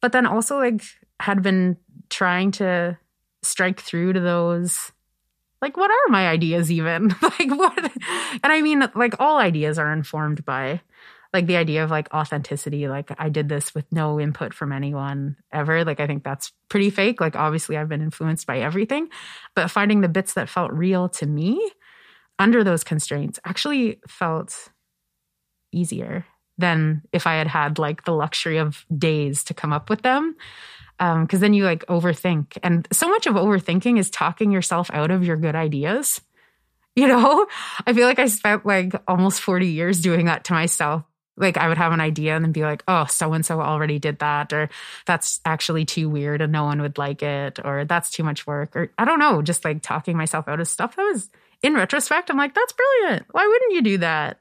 But 0.00 0.12
then 0.12 0.26
also, 0.26 0.58
like, 0.58 0.82
had 1.20 1.42
been 1.42 1.76
trying 2.10 2.52
to 2.52 2.98
strike 3.42 3.80
through 3.80 4.12
to 4.12 4.20
those 4.20 4.92
like 5.62 5.76
what 5.76 5.90
are 5.90 6.10
my 6.10 6.28
ideas 6.28 6.70
even 6.70 7.08
like 7.22 7.50
what 7.50 7.78
and 8.42 8.52
i 8.52 8.60
mean 8.60 8.82
like 8.94 9.14
all 9.20 9.38
ideas 9.38 9.78
are 9.78 9.92
informed 9.92 10.44
by 10.44 10.80
like 11.32 11.46
the 11.46 11.56
idea 11.56 11.84
of 11.84 11.90
like 11.90 12.12
authenticity 12.12 12.88
like 12.88 13.10
i 13.18 13.28
did 13.28 13.48
this 13.48 13.74
with 13.74 13.84
no 13.92 14.18
input 14.20 14.54
from 14.54 14.72
anyone 14.72 15.36
ever 15.52 15.84
like 15.84 16.00
i 16.00 16.06
think 16.06 16.24
that's 16.24 16.52
pretty 16.68 16.90
fake. 16.90 17.20
Like 17.20 17.36
obviously 17.36 17.76
i've 17.76 17.88
been 17.88 18.02
influenced 18.02 18.46
by 18.46 18.60
everything 18.60 19.08
but 19.54 19.70
finding 19.70 20.00
the 20.00 20.08
bits 20.08 20.34
that 20.34 20.48
felt 20.48 20.72
real 20.72 21.08
to 21.08 21.26
me 21.26 21.70
under 22.38 22.62
those 22.62 22.84
constraints 22.84 23.38
actually 23.44 24.00
felt 24.06 24.68
easier 25.72 26.24
than 26.56 27.02
if 27.12 27.26
i 27.26 27.34
had 27.34 27.46
had 27.46 27.78
like 27.78 28.04
the 28.04 28.12
luxury 28.12 28.58
of 28.58 28.84
days 28.96 29.44
to 29.44 29.54
come 29.54 29.72
up 29.72 29.90
with 29.90 30.02
them. 30.02 30.36
Because 30.98 31.34
um, 31.34 31.40
then 31.40 31.54
you 31.54 31.62
like 31.62 31.86
overthink 31.86 32.58
and 32.64 32.88
so 32.90 33.08
much 33.08 33.28
of 33.28 33.36
overthinking 33.36 34.00
is 34.00 34.10
talking 34.10 34.50
yourself 34.50 34.90
out 34.92 35.12
of 35.12 35.24
your 35.24 35.36
good 35.36 35.54
ideas. 35.54 36.20
You 36.96 37.06
know? 37.06 37.46
I 37.86 37.92
feel 37.92 38.08
like 38.08 38.18
i 38.18 38.26
spent 38.26 38.66
like 38.66 38.92
almost 39.06 39.40
40 39.40 39.68
years 39.68 40.00
doing 40.00 40.26
that 40.26 40.42
to 40.46 40.52
myself 40.52 41.04
like 41.38 41.56
I 41.56 41.68
would 41.68 41.78
have 41.78 41.92
an 41.92 42.00
idea 42.00 42.34
and 42.34 42.44
then 42.44 42.52
be 42.52 42.62
like, 42.62 42.82
oh, 42.88 43.06
so 43.06 43.32
and 43.32 43.44
so 43.44 43.60
already 43.60 43.98
did 43.98 44.18
that, 44.18 44.52
or 44.52 44.68
that's 45.06 45.40
actually 45.44 45.84
too 45.84 46.08
weird 46.08 46.40
and 46.40 46.52
no 46.52 46.64
one 46.64 46.80
would 46.82 46.98
like 46.98 47.22
it, 47.22 47.58
or 47.64 47.84
that's 47.84 48.10
too 48.10 48.24
much 48.24 48.46
work, 48.46 48.74
or 48.76 48.90
I 48.98 49.04
don't 49.04 49.18
know, 49.18 49.42
just 49.42 49.64
like 49.64 49.82
talking 49.82 50.16
myself 50.16 50.48
out 50.48 50.60
of 50.60 50.68
stuff 50.68 50.96
that 50.96 51.02
was 51.02 51.30
in 51.62 51.74
retrospect, 51.74 52.30
I'm 52.30 52.36
like, 52.36 52.54
that's 52.54 52.72
brilliant. 52.72 53.26
Why 53.32 53.46
wouldn't 53.46 53.72
you 53.72 53.82
do 53.82 53.98
that? 53.98 54.40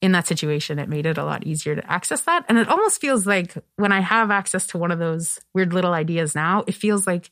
In 0.00 0.10
that 0.12 0.26
situation, 0.26 0.80
it 0.80 0.88
made 0.88 1.06
it 1.06 1.16
a 1.16 1.24
lot 1.24 1.46
easier 1.46 1.76
to 1.76 1.90
access 1.90 2.22
that. 2.22 2.44
And 2.48 2.58
it 2.58 2.68
almost 2.68 3.00
feels 3.00 3.24
like 3.24 3.54
when 3.76 3.92
I 3.92 4.00
have 4.00 4.32
access 4.32 4.66
to 4.68 4.78
one 4.78 4.90
of 4.90 4.98
those 4.98 5.38
weird 5.54 5.72
little 5.72 5.92
ideas 5.92 6.34
now, 6.34 6.64
it 6.66 6.74
feels 6.74 7.06
like 7.06 7.30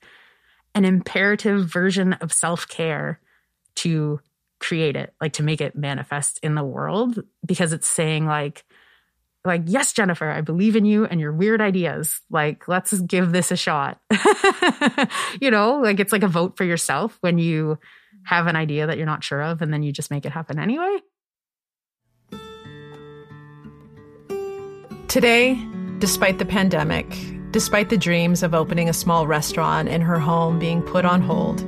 an 0.76 0.84
imperative 0.84 1.66
version 1.66 2.12
of 2.12 2.32
self 2.32 2.68
care 2.68 3.18
to 3.76 4.20
create 4.60 4.94
it, 4.94 5.12
like 5.20 5.32
to 5.32 5.42
make 5.42 5.60
it 5.60 5.74
manifest 5.74 6.38
in 6.44 6.54
the 6.54 6.62
world, 6.62 7.24
because 7.44 7.72
it's 7.72 7.88
saying, 7.88 8.26
like, 8.26 8.64
like, 9.44 9.62
yes, 9.66 9.92
Jennifer, 9.92 10.28
I 10.28 10.42
believe 10.42 10.76
in 10.76 10.84
you 10.84 11.06
and 11.06 11.20
your 11.20 11.32
weird 11.32 11.60
ideas. 11.60 12.20
Like, 12.30 12.68
let's 12.68 12.98
give 13.00 13.32
this 13.32 13.50
a 13.50 13.56
shot. 13.56 13.98
you 15.40 15.50
know, 15.50 15.80
like 15.80 15.98
it's 15.98 16.12
like 16.12 16.22
a 16.22 16.28
vote 16.28 16.56
for 16.56 16.64
yourself 16.64 17.16
when 17.22 17.38
you 17.38 17.78
have 18.24 18.46
an 18.46 18.56
idea 18.56 18.86
that 18.86 18.98
you're 18.98 19.06
not 19.06 19.24
sure 19.24 19.42
of 19.42 19.62
and 19.62 19.72
then 19.72 19.82
you 19.82 19.92
just 19.92 20.10
make 20.10 20.26
it 20.26 20.32
happen 20.32 20.58
anyway. 20.58 20.98
Today, 25.08 25.58
despite 25.98 26.38
the 26.38 26.44
pandemic, 26.44 27.06
despite 27.50 27.88
the 27.88 27.96
dreams 27.96 28.42
of 28.42 28.54
opening 28.54 28.88
a 28.88 28.92
small 28.92 29.26
restaurant 29.26 29.88
in 29.88 30.02
her 30.02 30.18
home 30.18 30.58
being 30.58 30.82
put 30.82 31.04
on 31.04 31.22
hold, 31.22 31.64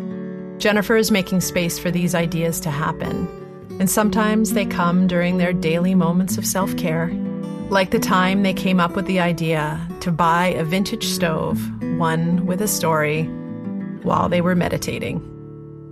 Jennifer 0.60 0.96
is 0.96 1.10
making 1.10 1.40
space 1.40 1.78
for 1.78 1.90
these 1.90 2.14
ideas 2.14 2.60
to 2.60 2.70
happen. 2.70 3.26
And 3.80 3.90
sometimes 3.90 4.52
they 4.52 4.66
come 4.66 5.06
during 5.06 5.38
their 5.38 5.52
daily 5.52 5.94
moments 5.94 6.38
of 6.38 6.46
self 6.46 6.76
care 6.76 7.10
like 7.72 7.90
the 7.90 7.98
time 7.98 8.42
they 8.42 8.52
came 8.52 8.78
up 8.78 8.94
with 8.94 9.06
the 9.06 9.18
idea 9.18 9.80
to 10.00 10.12
buy 10.12 10.48
a 10.48 10.62
vintage 10.62 11.06
stove, 11.06 11.58
one 11.96 12.44
with 12.44 12.60
a 12.60 12.68
story, 12.68 13.22
while 14.02 14.28
they 14.28 14.42
were 14.42 14.54
meditating. 14.54 15.22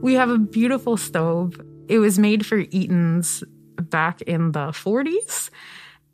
We 0.03 0.13
have 0.13 0.29
a 0.29 0.37
beautiful 0.37 0.99
stove. 0.99 1.59
It 1.89 1.99
was 1.99 2.19
made 2.19 2.45
for 2.45 2.59
Eaton's 2.59 3.43
back 3.81 4.21
in 4.21 4.53
the 4.53 4.69
40s. 4.73 5.49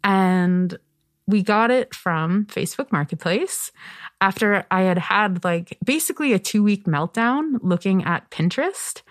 And 0.05 0.79
we 1.27 1.43
got 1.43 1.73
it 1.73 1.93
from 1.97 2.47
Facebook 2.47 2.93
Marketplace 2.93 3.73
after 4.21 4.65
I 4.71 4.83
had 4.83 4.99
had 4.99 5.43
like 5.43 5.79
basically 5.85 6.33
a 6.33 6.39
two 6.39 6.63
week 6.63 6.85
meltdown 6.85 7.59
looking 7.61 8.05
at 8.05 8.31
Pinterest, 8.31 9.03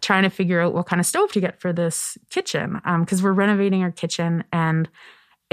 trying 0.00 0.22
to 0.22 0.30
figure 0.30 0.60
out 0.60 0.74
what 0.74 0.86
kind 0.86 1.00
of 1.00 1.06
stove 1.06 1.32
to 1.32 1.40
get 1.40 1.60
for 1.60 1.72
this 1.72 2.16
kitchen. 2.30 2.80
Because 3.00 3.18
um, 3.18 3.24
we're 3.24 3.32
renovating 3.32 3.82
our 3.82 3.90
kitchen 3.90 4.44
and 4.52 4.88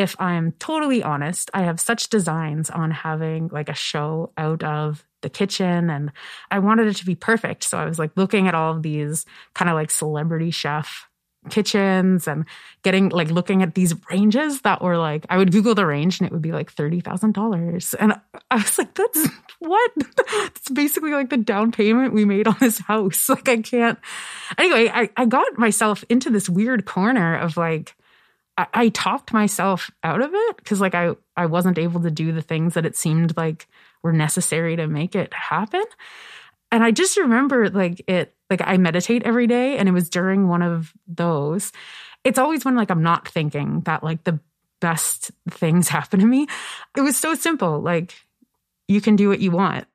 if 0.02 0.20
I'm 0.20 0.54
totally 0.54 1.04
honest, 1.04 1.50
I 1.54 1.62
have 1.64 1.80
such 1.80 2.10
designs 2.10 2.70
on 2.70 2.92
having 2.92 3.50
like 3.50 3.70
a 3.70 3.74
show 3.74 4.32
out 4.38 4.64
of 4.64 5.06
the 5.22 5.30
kitchen 5.30 5.90
and 5.90 6.12
I 6.50 6.60
wanted 6.60 6.88
it 6.88 6.96
to 6.98 7.06
be 7.06 7.16
perfect. 7.16 7.64
So 7.64 7.78
I 7.78 7.86
was 7.86 8.00
like 8.00 8.12
looking 8.16 8.48
at 8.48 8.56
all 8.56 8.76
of 8.76 8.82
these 8.82 9.26
kind 9.54 9.70
of 9.70 9.76
like 9.76 9.92
celebrity 9.92 10.52
chef 10.52 11.08
kitchens 11.50 12.28
and 12.28 12.46
getting 12.84 13.10
like 13.10 13.32
looking 13.32 13.64
at 13.64 13.74
these 13.74 13.96
ranges 14.12 14.62
that 14.62 14.82
were 14.82 14.98
like 14.98 15.26
I 15.30 15.38
would 15.38 15.52
Google 15.52 15.74
the 15.74 15.88
range 15.88 16.20
and 16.20 16.28
it 16.28 16.32
would 16.32 16.42
be 16.42 16.52
like 16.52 16.72
thirty 16.72 17.00
thousand 17.00 17.34
dollars. 17.34 17.94
And 17.96 18.14
I 18.50 18.56
was 18.58 18.78
like, 18.78 18.94
that's 18.94 19.28
what? 19.60 19.92
It's 19.98 20.70
basically 20.70 21.12
like 21.12 21.30
the 21.30 21.38
down 21.38 21.72
payment 21.72 22.14
we 22.14 22.26
made 22.26 22.48
on 22.48 22.58
this 22.60 22.80
house. 22.80 23.30
Like 23.30 23.50
I 23.50 23.58
can't 23.62 24.00
anyway, 24.58 24.90
I, 24.94 25.10
I 25.16 25.26
got 25.26 25.58
myself 25.58 26.04
into 26.10 26.30
this 26.30 26.50
weird 26.50 26.86
corner 26.86 27.38
of 27.38 27.58
like 27.58 27.96
I, 28.62 28.68
I 28.74 28.90
talked 28.90 29.34
myself 29.34 29.90
out 30.04 30.22
of 30.22 30.32
it 30.34 30.58
because 30.58 30.80
like 30.80 30.96
I 30.96 31.16
I 31.36 31.48
wasn't 31.48 31.80
able 31.80 32.02
to 32.02 32.12
do 32.12 32.32
the 32.32 32.42
things 32.42 32.76
that 32.76 32.86
it 32.86 32.96
seemed 32.96 33.36
like 33.36 33.68
were 34.04 34.14
necessary 34.14 34.76
to 34.76 34.88
make 34.88 35.16
it 35.16 35.34
happen. 35.34 35.84
And 36.72 36.84
I 36.84 36.92
just 36.92 37.18
remember 37.18 37.70
like 37.70 38.04
it 38.08 38.36
like 38.50 38.62
I 38.64 38.78
meditate 38.78 39.24
every 39.24 39.48
day 39.48 39.78
and 39.78 39.90
it 39.90 39.94
was 39.94 40.10
during 40.10 40.48
one 40.48 40.62
of 40.62 40.94
those. 41.08 41.72
It's 42.24 42.40
always 42.40 42.64
when 42.64 42.76
like 42.76 42.92
I'm 42.92 43.04
not 43.04 43.28
thinking 43.28 43.82
that 43.82 44.04
like 44.04 44.24
the 44.24 44.40
best 44.80 45.32
things 45.50 45.88
happen 45.90 46.20
to 46.20 46.26
me. 46.26 46.48
It 46.96 47.02
was 47.02 47.18
so 47.18 47.34
simple. 47.34 47.82
Like 47.82 48.14
you 48.88 49.02
can 49.02 49.16
do 49.16 49.30
what 49.30 49.40
you 49.40 49.52
want. 49.52 49.88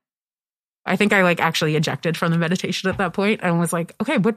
I 0.87 0.97
think 0.97 1.13
I 1.13 1.23
like 1.23 1.41
actually 1.41 1.77
ejected 1.77 2.17
from 2.17 2.31
the 2.31 2.39
meditation 2.39 2.89
at 2.89 2.99
that 2.99 3.13
point 3.13 3.41
and 3.43 3.59
was 3.59 3.73
like, 3.73 3.95
okay, 4.01 4.19
what 4.19 4.37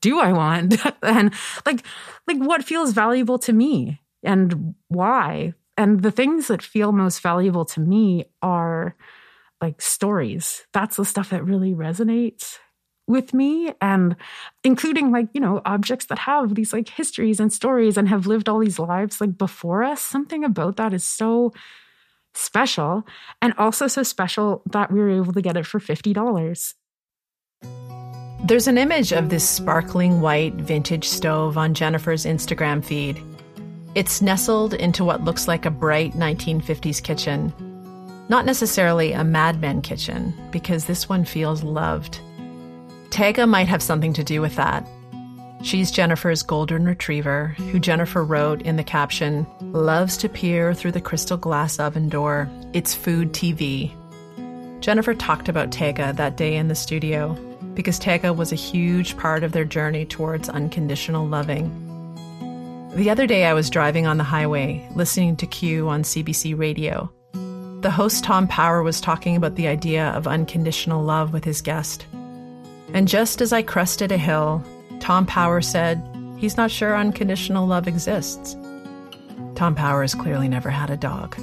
do 0.00 0.20
I 0.20 0.32
want? 0.32 0.76
and 1.02 1.32
like, 1.64 1.82
like 2.26 2.38
what 2.38 2.64
feels 2.64 2.92
valuable 2.92 3.38
to 3.40 3.52
me 3.52 4.00
and 4.22 4.74
why? 4.88 5.54
And 5.76 6.02
the 6.02 6.10
things 6.10 6.48
that 6.48 6.62
feel 6.62 6.92
most 6.92 7.20
valuable 7.20 7.64
to 7.66 7.80
me 7.80 8.26
are 8.42 8.94
like 9.60 9.80
stories. 9.80 10.66
That's 10.72 10.96
the 10.96 11.04
stuff 11.04 11.30
that 11.30 11.44
really 11.44 11.74
resonates 11.74 12.58
with 13.08 13.32
me 13.32 13.72
and 13.80 14.16
including 14.64 15.12
like 15.12 15.28
you 15.32 15.40
know 15.40 15.62
objects 15.64 16.06
that 16.06 16.18
have 16.18 16.54
these 16.54 16.72
like 16.72 16.88
histories 16.88 17.38
and 17.38 17.52
stories 17.52 17.96
and 17.96 18.08
have 18.08 18.26
lived 18.26 18.48
all 18.48 18.58
these 18.58 18.78
lives 18.78 19.20
like 19.20 19.38
before 19.38 19.84
us 19.84 20.00
something 20.00 20.42
about 20.42 20.76
that 20.76 20.92
is 20.92 21.04
so 21.04 21.52
special 22.36 23.06
and 23.42 23.54
also 23.58 23.86
so 23.86 24.02
special 24.02 24.62
that 24.66 24.92
we 24.92 25.00
were 25.00 25.10
able 25.10 25.32
to 25.32 25.42
get 25.42 25.56
it 25.56 25.66
for 25.66 25.80
$50. 25.80 26.74
There's 28.44 28.68
an 28.68 28.78
image 28.78 29.12
of 29.12 29.28
this 29.28 29.48
sparkling 29.48 30.20
white 30.20 30.54
vintage 30.54 31.08
stove 31.08 31.58
on 31.58 31.74
Jennifer's 31.74 32.24
Instagram 32.24 32.84
feed. 32.84 33.20
It's 33.94 34.20
nestled 34.20 34.74
into 34.74 35.04
what 35.04 35.24
looks 35.24 35.48
like 35.48 35.64
a 35.64 35.70
bright 35.70 36.12
1950s 36.12 37.02
kitchen. 37.02 37.52
Not 38.28 38.44
necessarily 38.44 39.12
a 39.12 39.24
Mad 39.24 39.60
Men 39.60 39.80
kitchen, 39.82 40.34
because 40.50 40.84
this 40.84 41.08
one 41.08 41.24
feels 41.24 41.62
loved. 41.62 42.20
Tega 43.10 43.46
might 43.46 43.68
have 43.68 43.82
something 43.82 44.12
to 44.12 44.22
do 44.22 44.40
with 44.40 44.54
that. 44.56 44.86
She's 45.62 45.90
Jennifer's 45.90 46.42
golden 46.42 46.84
retriever, 46.84 47.48
who 47.56 47.80
Jennifer 47.80 48.22
wrote 48.22 48.62
in 48.62 48.76
the 48.76 48.84
caption, 48.84 49.46
loves 49.60 50.16
to 50.18 50.28
peer 50.28 50.74
through 50.74 50.92
the 50.92 51.00
crystal 51.00 51.36
glass 51.36 51.80
oven 51.80 52.08
door. 52.08 52.48
It's 52.72 52.94
food 52.94 53.32
TV. 53.32 53.90
Jennifer 54.80 55.14
talked 55.14 55.48
about 55.48 55.72
Tega 55.72 56.12
that 56.12 56.36
day 56.36 56.54
in 56.56 56.68
the 56.68 56.74
studio 56.74 57.34
because 57.74 57.98
Tega 57.98 58.32
was 58.32 58.52
a 58.52 58.56
huge 58.56 59.16
part 59.16 59.42
of 59.42 59.52
their 59.52 59.64
journey 59.64 60.04
towards 60.04 60.48
unconditional 60.48 61.26
loving. 61.26 61.70
The 62.94 63.10
other 63.10 63.26
day, 63.26 63.44
I 63.44 63.52
was 63.52 63.68
driving 63.68 64.06
on 64.06 64.16
the 64.16 64.24
highway, 64.24 64.86
listening 64.94 65.36
to 65.36 65.46
Q 65.46 65.88
on 65.88 66.02
CBC 66.02 66.56
radio. 66.56 67.10
The 67.80 67.90
host, 67.90 68.24
Tom 68.24 68.48
Power, 68.48 68.82
was 68.82 69.00
talking 69.00 69.36
about 69.36 69.56
the 69.56 69.66
idea 69.66 70.08
of 70.10 70.26
unconditional 70.26 71.02
love 71.02 71.32
with 71.32 71.44
his 71.44 71.60
guest. 71.60 72.06
And 72.94 73.06
just 73.06 73.42
as 73.42 73.52
I 73.52 73.62
crested 73.62 74.12
a 74.12 74.16
hill, 74.16 74.64
Tom 75.00 75.26
Power 75.26 75.60
said 75.60 76.02
he's 76.38 76.56
not 76.56 76.70
sure 76.70 76.96
unconditional 76.96 77.66
love 77.66 77.86
exists. 77.88 78.56
Tom 79.54 79.74
Power 79.74 80.02
has 80.02 80.14
clearly 80.14 80.48
never 80.48 80.70
had 80.70 80.90
a 80.90 80.96
dog. 80.96 81.36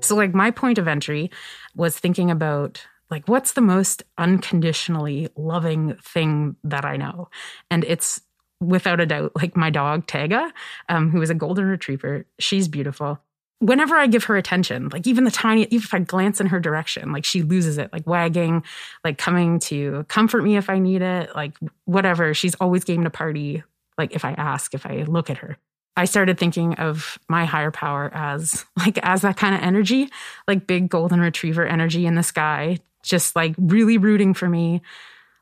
So, 0.00 0.16
like, 0.16 0.34
my 0.34 0.50
point 0.50 0.78
of 0.78 0.88
entry 0.88 1.30
was 1.74 1.98
thinking 1.98 2.30
about 2.30 2.86
like 3.10 3.28
what's 3.28 3.52
the 3.52 3.60
most 3.60 4.02
unconditionally 4.16 5.28
loving 5.36 5.94
thing 6.02 6.56
that 6.64 6.84
I 6.84 6.96
know, 6.96 7.28
and 7.70 7.84
it's 7.84 8.20
without 8.60 9.00
a 9.00 9.06
doubt 9.06 9.32
like 9.36 9.56
my 9.56 9.68
dog 9.70 10.06
Tega, 10.06 10.50
um, 10.88 11.10
who 11.10 11.20
is 11.20 11.30
a 11.30 11.34
golden 11.34 11.66
retriever. 11.66 12.26
She's 12.38 12.68
beautiful. 12.68 13.20
Whenever 13.62 13.96
I 13.96 14.08
give 14.08 14.24
her 14.24 14.36
attention, 14.36 14.88
like 14.88 15.06
even 15.06 15.22
the 15.22 15.30
tiny, 15.30 15.62
even 15.70 15.84
if 15.84 15.94
I 15.94 16.00
glance 16.00 16.40
in 16.40 16.48
her 16.48 16.58
direction, 16.58 17.12
like 17.12 17.24
she 17.24 17.42
loses 17.42 17.78
it, 17.78 17.92
like 17.92 18.06
wagging, 18.08 18.64
like 19.04 19.18
coming 19.18 19.60
to 19.60 20.04
comfort 20.08 20.42
me 20.42 20.56
if 20.56 20.68
I 20.68 20.80
need 20.80 21.00
it, 21.00 21.34
like 21.36 21.56
whatever. 21.84 22.34
She's 22.34 22.56
always 22.56 22.82
game 22.82 23.04
to 23.04 23.10
party. 23.10 23.62
Like 23.96 24.14
if 24.16 24.24
I 24.24 24.32
ask, 24.32 24.74
if 24.74 24.84
I 24.84 25.04
look 25.04 25.30
at 25.30 25.38
her. 25.38 25.56
I 25.96 26.06
started 26.06 26.38
thinking 26.38 26.74
of 26.74 27.20
my 27.28 27.44
higher 27.44 27.70
power 27.70 28.10
as 28.12 28.64
like 28.76 28.98
as 28.98 29.22
that 29.22 29.36
kind 29.36 29.54
of 29.54 29.62
energy, 29.62 30.08
like 30.48 30.66
big 30.66 30.88
golden 30.88 31.20
retriever 31.20 31.64
energy 31.64 32.04
in 32.04 32.16
the 32.16 32.24
sky, 32.24 32.78
just 33.04 33.36
like 33.36 33.54
really 33.58 33.96
rooting 33.96 34.34
for 34.34 34.48
me, 34.48 34.82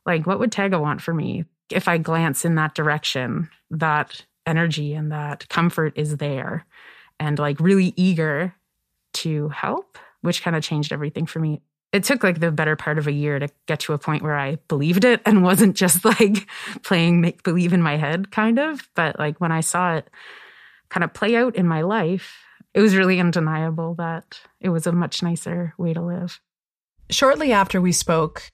Like, 0.04 0.26
what 0.26 0.38
would 0.40 0.52
Tega 0.52 0.78
want 0.78 1.00
for 1.00 1.14
me? 1.14 1.46
If 1.70 1.88
I 1.88 1.98
glance 1.98 2.44
in 2.44 2.56
that 2.56 2.74
direction, 2.74 3.48
that 3.70 4.24
energy 4.46 4.92
and 4.94 5.12
that 5.12 5.48
comfort 5.48 5.92
is 5.96 6.18
there 6.18 6.66
and 7.20 7.38
like 7.38 7.60
really 7.60 7.92
eager 7.96 8.54
to 9.12 9.48
help, 9.50 9.98
which 10.22 10.42
kind 10.42 10.56
of 10.56 10.62
changed 10.64 10.92
everything 10.92 11.26
for 11.26 11.38
me. 11.38 11.60
It 11.92 12.04
took 12.04 12.22
like 12.22 12.40
the 12.40 12.50
better 12.50 12.76
part 12.76 12.98
of 12.98 13.06
a 13.06 13.12
year 13.12 13.38
to 13.38 13.48
get 13.66 13.80
to 13.80 13.92
a 13.92 13.98
point 13.98 14.22
where 14.22 14.38
I 14.38 14.56
believed 14.68 15.04
it 15.04 15.20
and 15.24 15.42
wasn't 15.44 15.76
just 15.76 16.04
like 16.04 16.48
playing 16.82 17.20
make 17.20 17.42
believe 17.42 17.72
in 17.72 17.82
my 17.82 17.96
head, 17.96 18.32
kind 18.32 18.58
of. 18.58 18.88
But 18.96 19.18
like 19.18 19.40
when 19.40 19.52
I 19.52 19.60
saw 19.60 19.96
it 19.96 20.08
kind 20.88 21.04
of 21.04 21.14
play 21.14 21.36
out 21.36 21.54
in 21.54 21.68
my 21.68 21.82
life, 21.82 22.38
it 22.74 22.80
was 22.80 22.96
really 22.96 23.20
undeniable 23.20 23.94
that 23.96 24.40
it 24.60 24.70
was 24.70 24.86
a 24.86 24.92
much 24.92 25.22
nicer 25.22 25.74
way 25.76 25.92
to 25.92 26.00
live. 26.00 26.40
Shortly 27.10 27.52
after 27.52 27.80
we 27.80 27.92
spoke, 27.92 28.50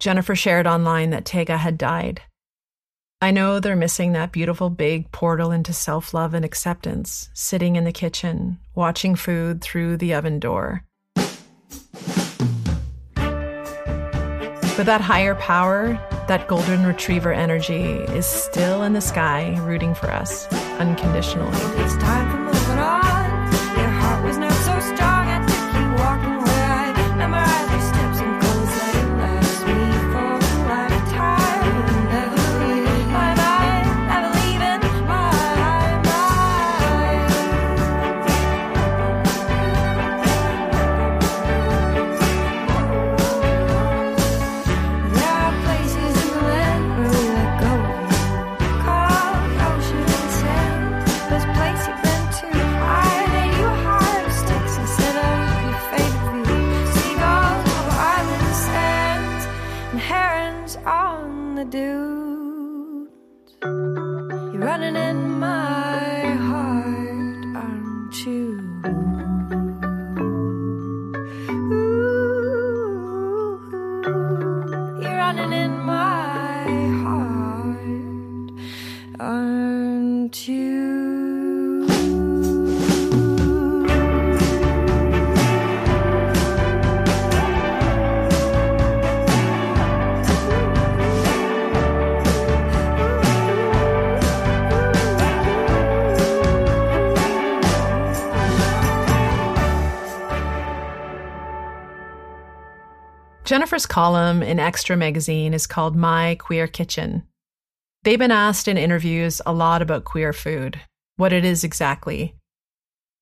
Jennifer 0.00 0.34
shared 0.34 0.66
online 0.66 1.10
that 1.10 1.24
Tega 1.24 1.58
had 1.58 1.76
died. 1.76 2.22
I 3.20 3.32
know 3.32 3.58
they're 3.58 3.74
missing 3.74 4.12
that 4.12 4.30
beautiful 4.30 4.70
big 4.70 5.10
portal 5.10 5.50
into 5.50 5.72
self 5.72 6.14
love 6.14 6.34
and 6.34 6.44
acceptance, 6.44 7.30
sitting 7.34 7.74
in 7.74 7.82
the 7.82 7.90
kitchen, 7.90 8.60
watching 8.76 9.16
food 9.16 9.60
through 9.60 9.96
the 9.96 10.14
oven 10.14 10.38
door. 10.38 10.84
But 14.76 14.86
that 14.86 15.00
higher 15.00 15.34
power, 15.34 16.00
that 16.28 16.46
golden 16.46 16.86
retriever 16.86 17.32
energy, 17.32 17.82
is 18.14 18.24
still 18.24 18.84
in 18.84 18.92
the 18.92 19.00
sky 19.00 19.58
rooting 19.62 19.96
for 19.96 20.12
us 20.12 20.46
unconditionally. 20.78 21.58
Jennifer's 103.48 103.86
column 103.86 104.42
in 104.42 104.58
Xtra 104.58 104.98
magazine 104.98 105.54
is 105.54 105.66
called 105.66 105.96
My 105.96 106.34
Queer 106.34 106.66
Kitchen. 106.66 107.22
They've 108.02 108.18
been 108.18 108.30
asked 108.30 108.68
in 108.68 108.76
interviews 108.76 109.40
a 109.46 109.54
lot 109.54 109.80
about 109.80 110.04
queer 110.04 110.34
food, 110.34 110.78
what 111.16 111.32
it 111.32 111.46
is 111.46 111.64
exactly. 111.64 112.34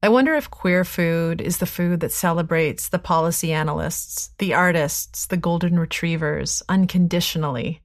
I 0.02 0.08
wonder 0.08 0.34
if 0.34 0.50
queer 0.50 0.82
food 0.82 1.40
is 1.40 1.58
the 1.58 1.64
food 1.64 2.00
that 2.00 2.10
celebrates 2.10 2.88
the 2.88 2.98
policy 2.98 3.52
analysts, 3.52 4.30
the 4.38 4.52
artists, 4.52 5.28
the 5.28 5.36
golden 5.36 5.78
retrievers 5.78 6.60
unconditionally. 6.68 7.80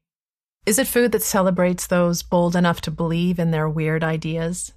Is 0.65 0.79
it 0.79 0.87
food 0.87 1.11
that 1.11 1.21
celebrates 1.21 1.85
those 1.85 2.23
bold 2.23 2.55
enough 2.55 2.81
to 2.81 2.89
believe 2.89 3.37
in 3.37 3.51
their 3.51 3.69
weird 3.69 4.03
ideas? 4.03 4.73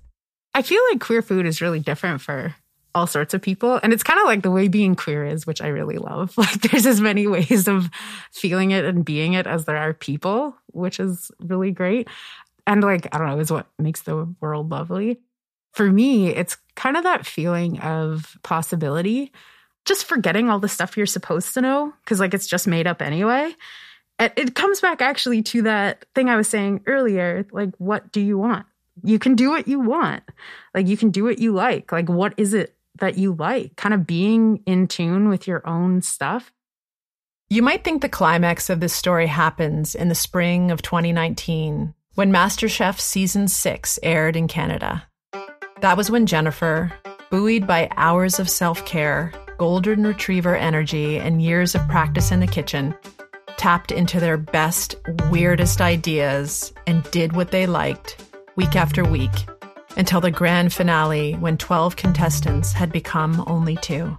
I 0.52 0.60
feel 0.60 0.82
like 0.90 1.00
queer 1.00 1.22
food 1.22 1.46
is 1.46 1.62
really 1.62 1.80
different 1.80 2.20
for 2.20 2.56
all 2.94 3.06
sorts 3.06 3.34
of 3.34 3.42
people. 3.42 3.80
And 3.82 3.92
it's 3.92 4.02
kind 4.02 4.20
of 4.20 4.26
like 4.26 4.42
the 4.42 4.50
way 4.50 4.68
being 4.68 4.94
queer 4.94 5.24
is, 5.24 5.46
which 5.46 5.60
I 5.60 5.68
really 5.68 5.98
love. 5.98 6.36
Like 6.44 6.60
there's 6.60 6.86
as 6.86 7.00
many 7.00 7.26
ways 7.26 7.66
of 7.66 7.90
feeling 8.30 8.70
it 8.70 8.84
and 8.84 9.04
being 9.04 9.32
it 9.32 9.46
as 9.46 9.64
there 9.64 9.76
are 9.76 9.94
people, 9.94 10.54
which 10.72 11.00
is 11.00 11.30
really 11.40 11.70
great. 11.70 12.08
And 12.66 12.82
like, 12.82 13.12
I 13.14 13.18
don't 13.18 13.28
know, 13.28 13.38
is 13.38 13.50
what 13.50 13.66
makes 13.78 14.02
the 14.02 14.32
world 14.40 14.70
lovely. 14.70 15.20
For 15.72 15.90
me, 15.90 16.28
it's 16.28 16.56
kind 16.76 16.96
of 16.96 17.02
that 17.02 17.26
feeling 17.26 17.80
of 17.80 18.36
possibility, 18.42 19.32
just 19.84 20.04
forgetting 20.04 20.48
all 20.48 20.60
the 20.60 20.68
stuff 20.68 20.96
you're 20.96 21.06
supposed 21.06 21.54
to 21.54 21.60
know, 21.60 21.92
because 22.04 22.20
like 22.20 22.34
it's 22.34 22.46
just 22.46 22.66
made 22.66 22.86
up 22.86 23.02
anyway. 23.02 23.54
It 24.18 24.54
comes 24.54 24.80
back 24.80 25.02
actually 25.02 25.42
to 25.42 25.62
that 25.62 26.04
thing 26.14 26.28
I 26.28 26.36
was 26.36 26.48
saying 26.48 26.82
earlier 26.86 27.46
like, 27.50 27.70
what 27.78 28.12
do 28.12 28.20
you 28.20 28.38
want? 28.38 28.66
You 29.02 29.18
can 29.18 29.34
do 29.34 29.50
what 29.50 29.66
you 29.66 29.80
want. 29.80 30.22
Like, 30.72 30.86
you 30.86 30.96
can 30.96 31.10
do 31.10 31.24
what 31.24 31.40
you 31.40 31.52
like. 31.52 31.90
Like, 31.90 32.08
what 32.08 32.32
is 32.36 32.54
it 32.54 32.76
that 32.98 33.18
you 33.18 33.34
like? 33.34 33.76
Kind 33.76 33.94
of 33.94 34.06
being 34.06 34.62
in 34.66 34.86
tune 34.86 35.28
with 35.28 35.46
your 35.46 35.66
own 35.66 36.02
stuff. 36.02 36.52
You 37.50 37.62
might 37.62 37.84
think 37.84 38.02
the 38.02 38.08
climax 38.08 38.70
of 38.70 38.80
this 38.80 38.92
story 38.92 39.26
happens 39.26 39.94
in 39.94 40.08
the 40.08 40.14
spring 40.14 40.70
of 40.70 40.82
2019 40.82 41.94
when 42.14 42.32
MasterChef 42.32 42.98
Season 42.98 43.48
6 43.48 43.98
aired 44.02 44.36
in 44.36 44.48
Canada. 44.48 45.06
That 45.80 45.96
was 45.96 46.10
when 46.10 46.26
Jennifer, 46.26 46.92
buoyed 47.30 47.66
by 47.66 47.90
hours 47.96 48.38
of 48.38 48.48
self 48.48 48.84
care, 48.86 49.32
golden 49.58 50.06
retriever 50.06 50.56
energy, 50.56 51.18
and 51.18 51.42
years 51.42 51.74
of 51.74 51.86
practice 51.88 52.32
in 52.32 52.40
the 52.40 52.46
kitchen, 52.46 52.94
tapped 53.56 53.92
into 53.92 54.20
their 54.20 54.38
best, 54.38 54.96
weirdest 55.30 55.80
ideas 55.80 56.72
and 56.86 57.08
did 57.10 57.34
what 57.34 57.50
they 57.50 57.66
liked 57.66 58.24
week 58.56 58.76
after 58.76 59.04
week 59.04 59.30
until 59.96 60.20
the 60.20 60.30
grand 60.30 60.72
finale 60.72 61.34
when 61.34 61.56
12 61.56 61.96
contestants 61.96 62.72
had 62.72 62.92
become 62.92 63.44
only 63.46 63.76
two. 63.76 64.16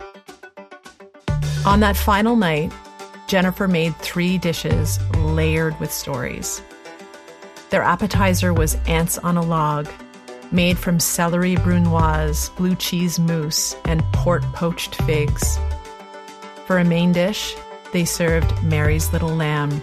On 1.65 1.79
that 1.79 1.97
final 1.97 2.35
night, 2.35 2.71
Jennifer 3.27 3.67
made 3.67 3.95
three 3.97 4.37
dishes 4.37 4.99
layered 5.15 5.79
with 5.79 5.91
stories. 5.91 6.61
Their 7.71 7.81
appetizer 7.81 8.53
was 8.53 8.75
ants 8.87 9.17
on 9.17 9.35
a 9.35 9.41
log, 9.41 9.89
made 10.51 10.77
from 10.77 10.99
celery 10.99 11.55
brunoise, 11.55 12.49
blue 12.49 12.75
cheese 12.75 13.19
mousse, 13.19 13.75
and 13.85 14.03
port 14.13 14.43
poached 14.53 14.95
figs. 15.03 15.57
For 16.67 16.77
a 16.77 16.85
main 16.85 17.11
dish, 17.11 17.55
they 17.91 18.05
served 18.05 18.63
Mary's 18.63 19.11
Little 19.11 19.35
Lamb, 19.35 19.81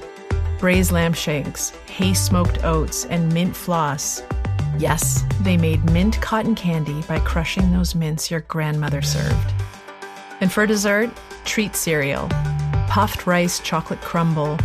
braised 0.59 0.92
lamb 0.92 1.12
shanks, 1.12 1.70
hay 1.87 2.14
smoked 2.14 2.62
oats, 2.62 3.05
and 3.07 3.33
mint 3.33 3.57
floss. 3.57 4.22
Yes, 4.78 5.24
they 5.40 5.56
made 5.56 5.85
mint 5.92 6.20
cotton 6.20 6.54
candy 6.54 7.02
by 7.02 7.18
crushing 7.20 7.72
those 7.72 7.94
mints 7.94 8.30
your 8.30 8.40
grandmother 8.40 9.02
served. 9.02 9.54
And 10.40 10.50
for 10.50 10.66
dessert, 10.66 11.11
treat 11.44 11.76
cereal, 11.76 12.28
puffed 12.88 13.26
rice 13.26 13.61
chocolate 13.61 14.00
crumble, 14.00 14.58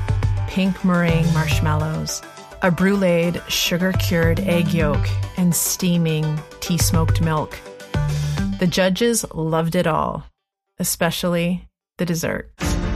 pink 0.48 0.84
meringue 0.84 1.32
marshmallows, 1.34 2.22
a 2.62 2.72
bruleed 2.72 3.42
sugar 3.50 3.92
cured 3.94 4.40
egg 4.42 4.74
yolk, 4.74 5.06
and 5.38 5.54
steaming 5.54 6.40
tea 6.60 6.78
smoked 6.78 7.22
milk. 7.22 7.60
The 8.60 8.68
judges 8.68 9.26
loved 9.34 9.76
it 9.76 9.86
all, 9.88 10.26
especially 10.80 11.68
the 11.98 12.06
dessert. 12.06 12.52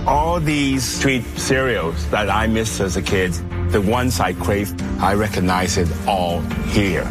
All 0.07 0.39
these 0.39 0.84
sweet 0.84 1.24
cereals 1.38 2.09
that 2.09 2.30
I 2.30 2.47
missed 2.47 2.80
as 2.80 2.97
a 2.97 3.01
kid, 3.01 3.36
the 3.72 3.82
ones 3.82 4.19
I 4.19 4.34
crave, 4.34 4.74
I 5.01 5.13
recognize 5.13 5.78
it 5.78 5.88
all 6.05 6.41
here. 6.76 7.05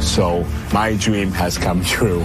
So 0.00 0.46
my 0.72 0.96
dream 0.96 1.32
has 1.32 1.58
come 1.58 1.82
true, 1.82 2.20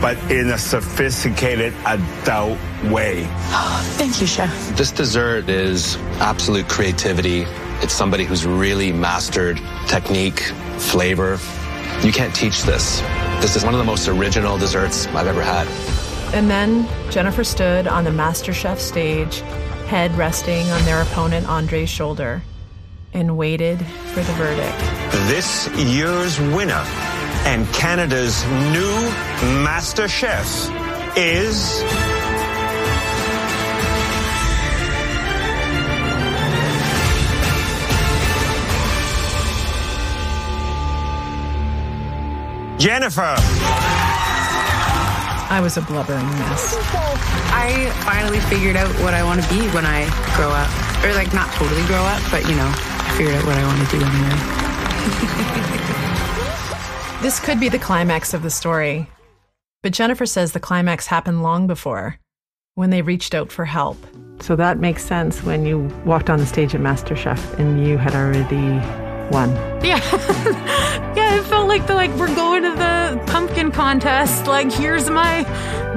but 0.00 0.16
in 0.30 0.48
a 0.48 0.58
sophisticated 0.58 1.74
adult 1.84 2.58
way. 2.84 3.24
Thank 3.98 4.20
you, 4.20 4.26
Chef. 4.26 4.76
This 4.76 4.90
dessert 4.92 5.48
is 5.50 5.96
absolute 6.20 6.68
creativity. 6.68 7.42
It's 7.82 7.92
somebody 7.92 8.24
who's 8.24 8.46
really 8.46 8.92
mastered 8.92 9.60
technique, 9.86 10.40
flavor. 10.78 11.38
You 12.02 12.12
can't 12.12 12.34
teach 12.34 12.62
this. 12.62 13.00
This 13.42 13.56
is 13.56 13.64
one 13.64 13.74
of 13.74 13.78
the 13.78 13.84
most 13.84 14.08
original 14.08 14.56
desserts 14.56 15.06
I've 15.08 15.26
ever 15.26 15.42
had. 15.42 15.66
And 16.34 16.48
then 16.48 16.88
Jennifer 17.10 17.44
stood 17.44 17.86
on 17.86 18.04
the 18.04 18.10
MasterChef 18.10 18.78
stage, 18.78 19.42
head 19.90 20.16
resting 20.16 20.70
on 20.70 20.84
their 20.84 21.02
opponent 21.02 21.48
Andre's 21.48 21.90
shoulder, 21.90 22.44
and 23.12 23.36
waited 23.36 23.84
for 24.14 24.20
the 24.22 24.32
verdict. 24.34 24.78
This 25.26 25.68
year's 25.78 26.38
winner 26.38 26.84
and 27.44 27.66
Canada's 27.74 28.44
new 28.70 28.94
Master 29.64 30.06
Chef 30.06 30.46
is. 31.16 31.82
Jennifer. 42.78 43.89
I 45.50 45.60
was 45.60 45.76
a 45.76 45.82
blubbering 45.82 46.26
mess. 46.38 46.76
I 47.52 47.90
finally 48.04 48.40
figured 48.40 48.76
out 48.76 48.88
what 49.02 49.12
I 49.14 49.22
want 49.24 49.42
to 49.42 49.48
be 49.50 49.68
when 49.70 49.84
I 49.84 50.06
grow 50.36 50.50
up. 50.50 50.70
Or, 51.04 51.12
like, 51.14 51.34
not 51.34 51.52
totally 51.54 51.84
grow 51.86 52.02
up, 52.02 52.22
but, 52.30 52.48
you 52.48 52.54
know, 52.54 52.72
I 52.72 53.14
figured 53.16 53.34
out 53.34 53.44
what 53.44 53.58
I 53.58 53.66
want 53.66 53.82
to 53.88 53.98
do 53.98 54.04
anyway. 54.04 55.76
This 57.20 57.38
could 57.38 57.60
be 57.60 57.68
the 57.68 57.78
climax 57.78 58.32
of 58.32 58.42
the 58.42 58.48
story. 58.48 59.06
But 59.82 59.92
Jennifer 59.92 60.24
says 60.24 60.52
the 60.52 60.58
climax 60.58 61.06
happened 61.06 61.42
long 61.42 61.66
before, 61.66 62.18
when 62.76 62.88
they 62.88 63.02
reached 63.02 63.34
out 63.34 63.52
for 63.52 63.66
help. 63.66 63.98
So 64.40 64.56
that 64.56 64.78
makes 64.78 65.04
sense 65.04 65.42
when 65.42 65.66
you 65.66 65.80
walked 66.06 66.30
on 66.30 66.38
the 66.38 66.46
stage 66.46 66.74
at 66.74 66.80
MasterChef 66.80 67.58
and 67.58 67.86
you 67.86 67.98
had 67.98 68.14
already 68.14 68.70
won. 69.30 69.50
Yeah. 69.84 69.98
yeah, 71.14 71.38
it 71.38 71.44
felt 71.44 71.68
like 71.68 71.86
the 71.86 71.94
like 71.94 72.10
we're 72.12 72.34
going 72.34 72.62
to 72.62 72.70
the 72.70 72.89
pumpkin 73.26 73.70
contest. 73.70 74.46
Like 74.46 74.72
here's 74.72 75.08
my 75.10 75.44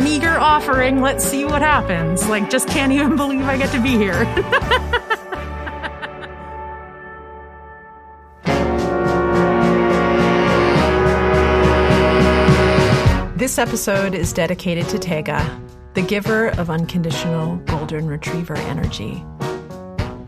meager 0.01 0.37
offering. 0.39 1.01
Let's 1.01 1.23
see 1.23 1.45
what 1.45 1.61
happens. 1.61 2.27
Like 2.27 2.49
just 2.49 2.67
can't 2.67 2.91
even 2.91 3.15
believe 3.17 3.45
I 3.45 3.57
get 3.57 3.71
to 3.71 3.81
be 3.81 3.91
here. 3.91 4.23
This 13.43 13.57
episode 13.57 14.15
is 14.15 14.31
dedicated 14.31 14.87
to 14.87 14.97
Tega, 14.97 15.61
the 15.95 16.01
giver 16.01 16.57
of 16.57 16.69
unconditional 16.69 17.57
golden 17.65 18.07
retriever 18.07 18.55
energy. 18.55 19.21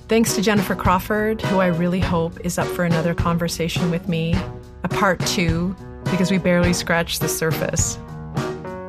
Thanks 0.10 0.36
to 0.36 0.42
Jennifer 0.42 0.76
Crawford, 0.76 1.42
who 1.42 1.60
I 1.60 1.68
really 1.68 2.02
hope 2.02 2.38
is 2.42 2.60
up 2.60 2.68
for 2.68 2.84
another 2.84 3.14
conversation 3.14 3.90
with 3.90 4.10
me, 4.10 4.36
a 4.84 4.90
part 4.90 5.22
two, 5.22 5.74
because 6.16 6.32
we 6.32 6.38
barely 6.38 6.72
scratched 6.72 7.20
the 7.20 7.28
surface. 7.28 8.00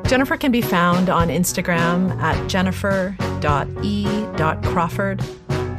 Jennifer 0.08 0.36
can 0.36 0.52
be 0.52 0.62
found 0.62 1.10
on 1.10 1.26
Instagram 1.26 2.16
at 2.20 2.48
jennifer.e.crawford 2.48 5.20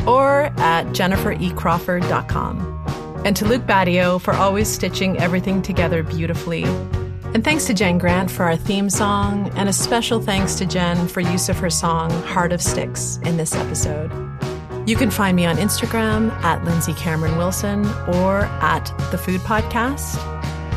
or 0.06 0.42
at 0.58 0.86
jenniferecrawford.com. 0.88 3.24
And 3.26 3.38
to 3.38 3.46
Luke 3.46 3.64
Badio 3.64 4.20
for 4.20 4.34
always 4.34 4.68
stitching 4.68 5.18
everything 5.20 5.62
together 5.62 6.04
beautifully. 6.04 6.66
And 7.34 7.46
thanks 7.46 7.64
to 7.68 7.74
Jen 7.74 7.98
Grant 7.98 8.30
for 8.30 8.44
our 8.44 8.58
theme 8.58 8.90
song, 8.90 9.50
and 9.56 9.70
a 9.70 9.74
special 9.74 10.22
thanks 10.22 10.56
to 10.56 10.66
Jen 10.66 11.08
for 11.08 11.22
use 11.22 11.48
of 11.48 11.58
her 11.60 11.70
song 11.70 12.12
Heart 12.24 12.52
of 12.52 12.62
Sticks 12.62 13.20
in 13.24 13.38
this 13.38 13.56
episode. 13.56 14.12
You 14.86 14.98
can 14.98 15.12
find 15.12 15.38
me 15.38 15.46
on 15.46 15.56
Instagram 15.56 16.30
at 16.44 16.66
Lindsay 16.66 16.94
Cameron 16.94 17.38
Wilson 17.38 17.86
or 18.08 18.42
at 18.62 18.86
The 19.12 19.18
Food 19.18 19.40
Podcast 19.42 20.18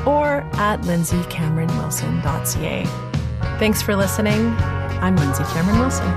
or 0.07 0.43
at 0.55 0.81
lindsaycameronwilson.ca. 0.83 2.85
Thanks 3.59 3.83
for 3.83 3.97
listening. 3.97 4.55
I'm 5.03 5.17
Lindsay 5.17 5.45
Cameron 5.45 5.79
Wilson. 5.79 6.11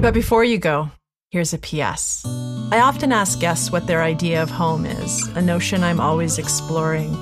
But 0.00 0.14
before 0.14 0.44
you 0.44 0.58
go, 0.58 0.90
here's 1.30 1.52
a 1.52 1.58
PS. 1.58 2.24
I 2.70 2.80
often 2.80 3.12
ask 3.12 3.40
guests 3.40 3.70
what 3.70 3.86
their 3.86 4.02
idea 4.02 4.42
of 4.42 4.50
home 4.50 4.84
is, 4.84 5.26
a 5.28 5.42
notion 5.42 5.82
I'm 5.82 6.00
always 6.00 6.38
exploring. 6.38 7.14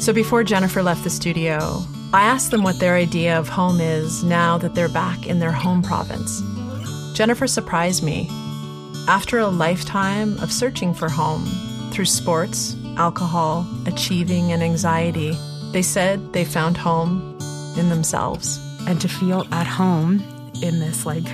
So 0.00 0.12
before 0.12 0.44
Jennifer 0.44 0.82
left 0.82 1.04
the 1.04 1.10
studio, 1.10 1.82
I 2.12 2.22
asked 2.22 2.50
them 2.50 2.62
what 2.62 2.78
their 2.78 2.94
idea 2.94 3.38
of 3.38 3.48
home 3.48 3.80
is 3.80 4.24
now 4.24 4.58
that 4.58 4.74
they're 4.74 4.88
back 4.88 5.26
in 5.26 5.38
their 5.38 5.52
home 5.52 5.82
province. 5.82 6.42
Jennifer 7.14 7.46
surprised 7.46 8.02
me. 8.02 8.28
After 9.06 9.38
a 9.38 9.48
lifetime 9.48 10.38
of 10.38 10.52
searching 10.52 10.94
for 10.94 11.08
home 11.08 11.46
through 11.94 12.04
sports, 12.04 12.74
alcohol, 12.96 13.64
achieving, 13.86 14.50
and 14.50 14.64
anxiety, 14.64 15.32
they 15.70 15.80
said 15.80 16.32
they 16.32 16.44
found 16.44 16.76
home 16.76 17.38
in 17.78 17.88
themselves. 17.88 18.58
and 18.86 19.00
to 19.00 19.08
feel 19.08 19.46
at 19.50 19.66
home 19.66 20.22
in 20.60 20.78
this 20.78 21.06
like 21.06 21.24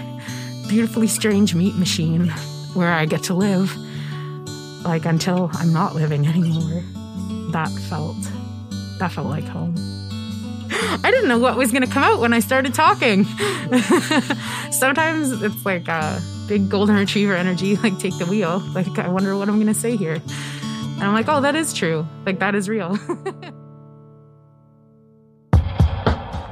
beautifully 0.68 1.08
strange 1.08 1.52
meat 1.52 1.74
machine 1.74 2.28
where 2.74 2.92
I 2.92 3.04
get 3.06 3.24
to 3.24 3.34
live 3.34 3.74
like 4.84 5.04
until 5.04 5.50
I'm 5.54 5.72
not 5.72 5.96
living 5.96 6.26
anymore. 6.34 6.84
That 7.50 7.70
felt 7.88 8.16
that 9.00 9.10
felt 9.10 9.26
like 9.26 9.44
home. 9.44 9.74
I 11.02 11.10
didn't 11.10 11.28
know 11.28 11.38
what 11.38 11.56
was 11.56 11.72
going 11.72 11.84
to 11.84 11.90
come 11.90 12.04
out 12.04 12.20
when 12.20 12.32
I 12.32 12.38
started 12.38 12.72
talking. 12.72 13.24
Sometimes 14.70 15.42
it's 15.42 15.66
like 15.66 15.88
a 15.88 16.22
big 16.50 16.68
golden 16.68 16.96
retriever 16.96 17.36
energy, 17.36 17.76
like 17.84 17.96
take 18.00 18.18
the 18.18 18.26
wheel. 18.26 18.58
Like 18.74 18.98
I 18.98 19.08
wonder 19.08 19.36
what 19.36 19.48
I'm 19.48 19.54
going 19.54 19.68
to 19.68 19.74
say 19.74 19.96
here. 19.96 20.14
And 20.14 21.04
I'm 21.04 21.14
like, 21.14 21.28
"Oh, 21.28 21.40
that 21.40 21.54
is 21.54 21.72
true. 21.72 22.06
Like 22.26 22.40
that 22.40 22.54
is 22.54 22.68
real." 22.68 22.98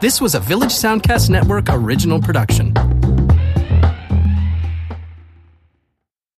This 0.01 0.21
was 0.21 0.37
a 0.37 0.39
Village 0.39 0.71
Soundcast 0.71 1.29
Network 1.29 1.65
original 1.71 2.21
production. 2.21 2.73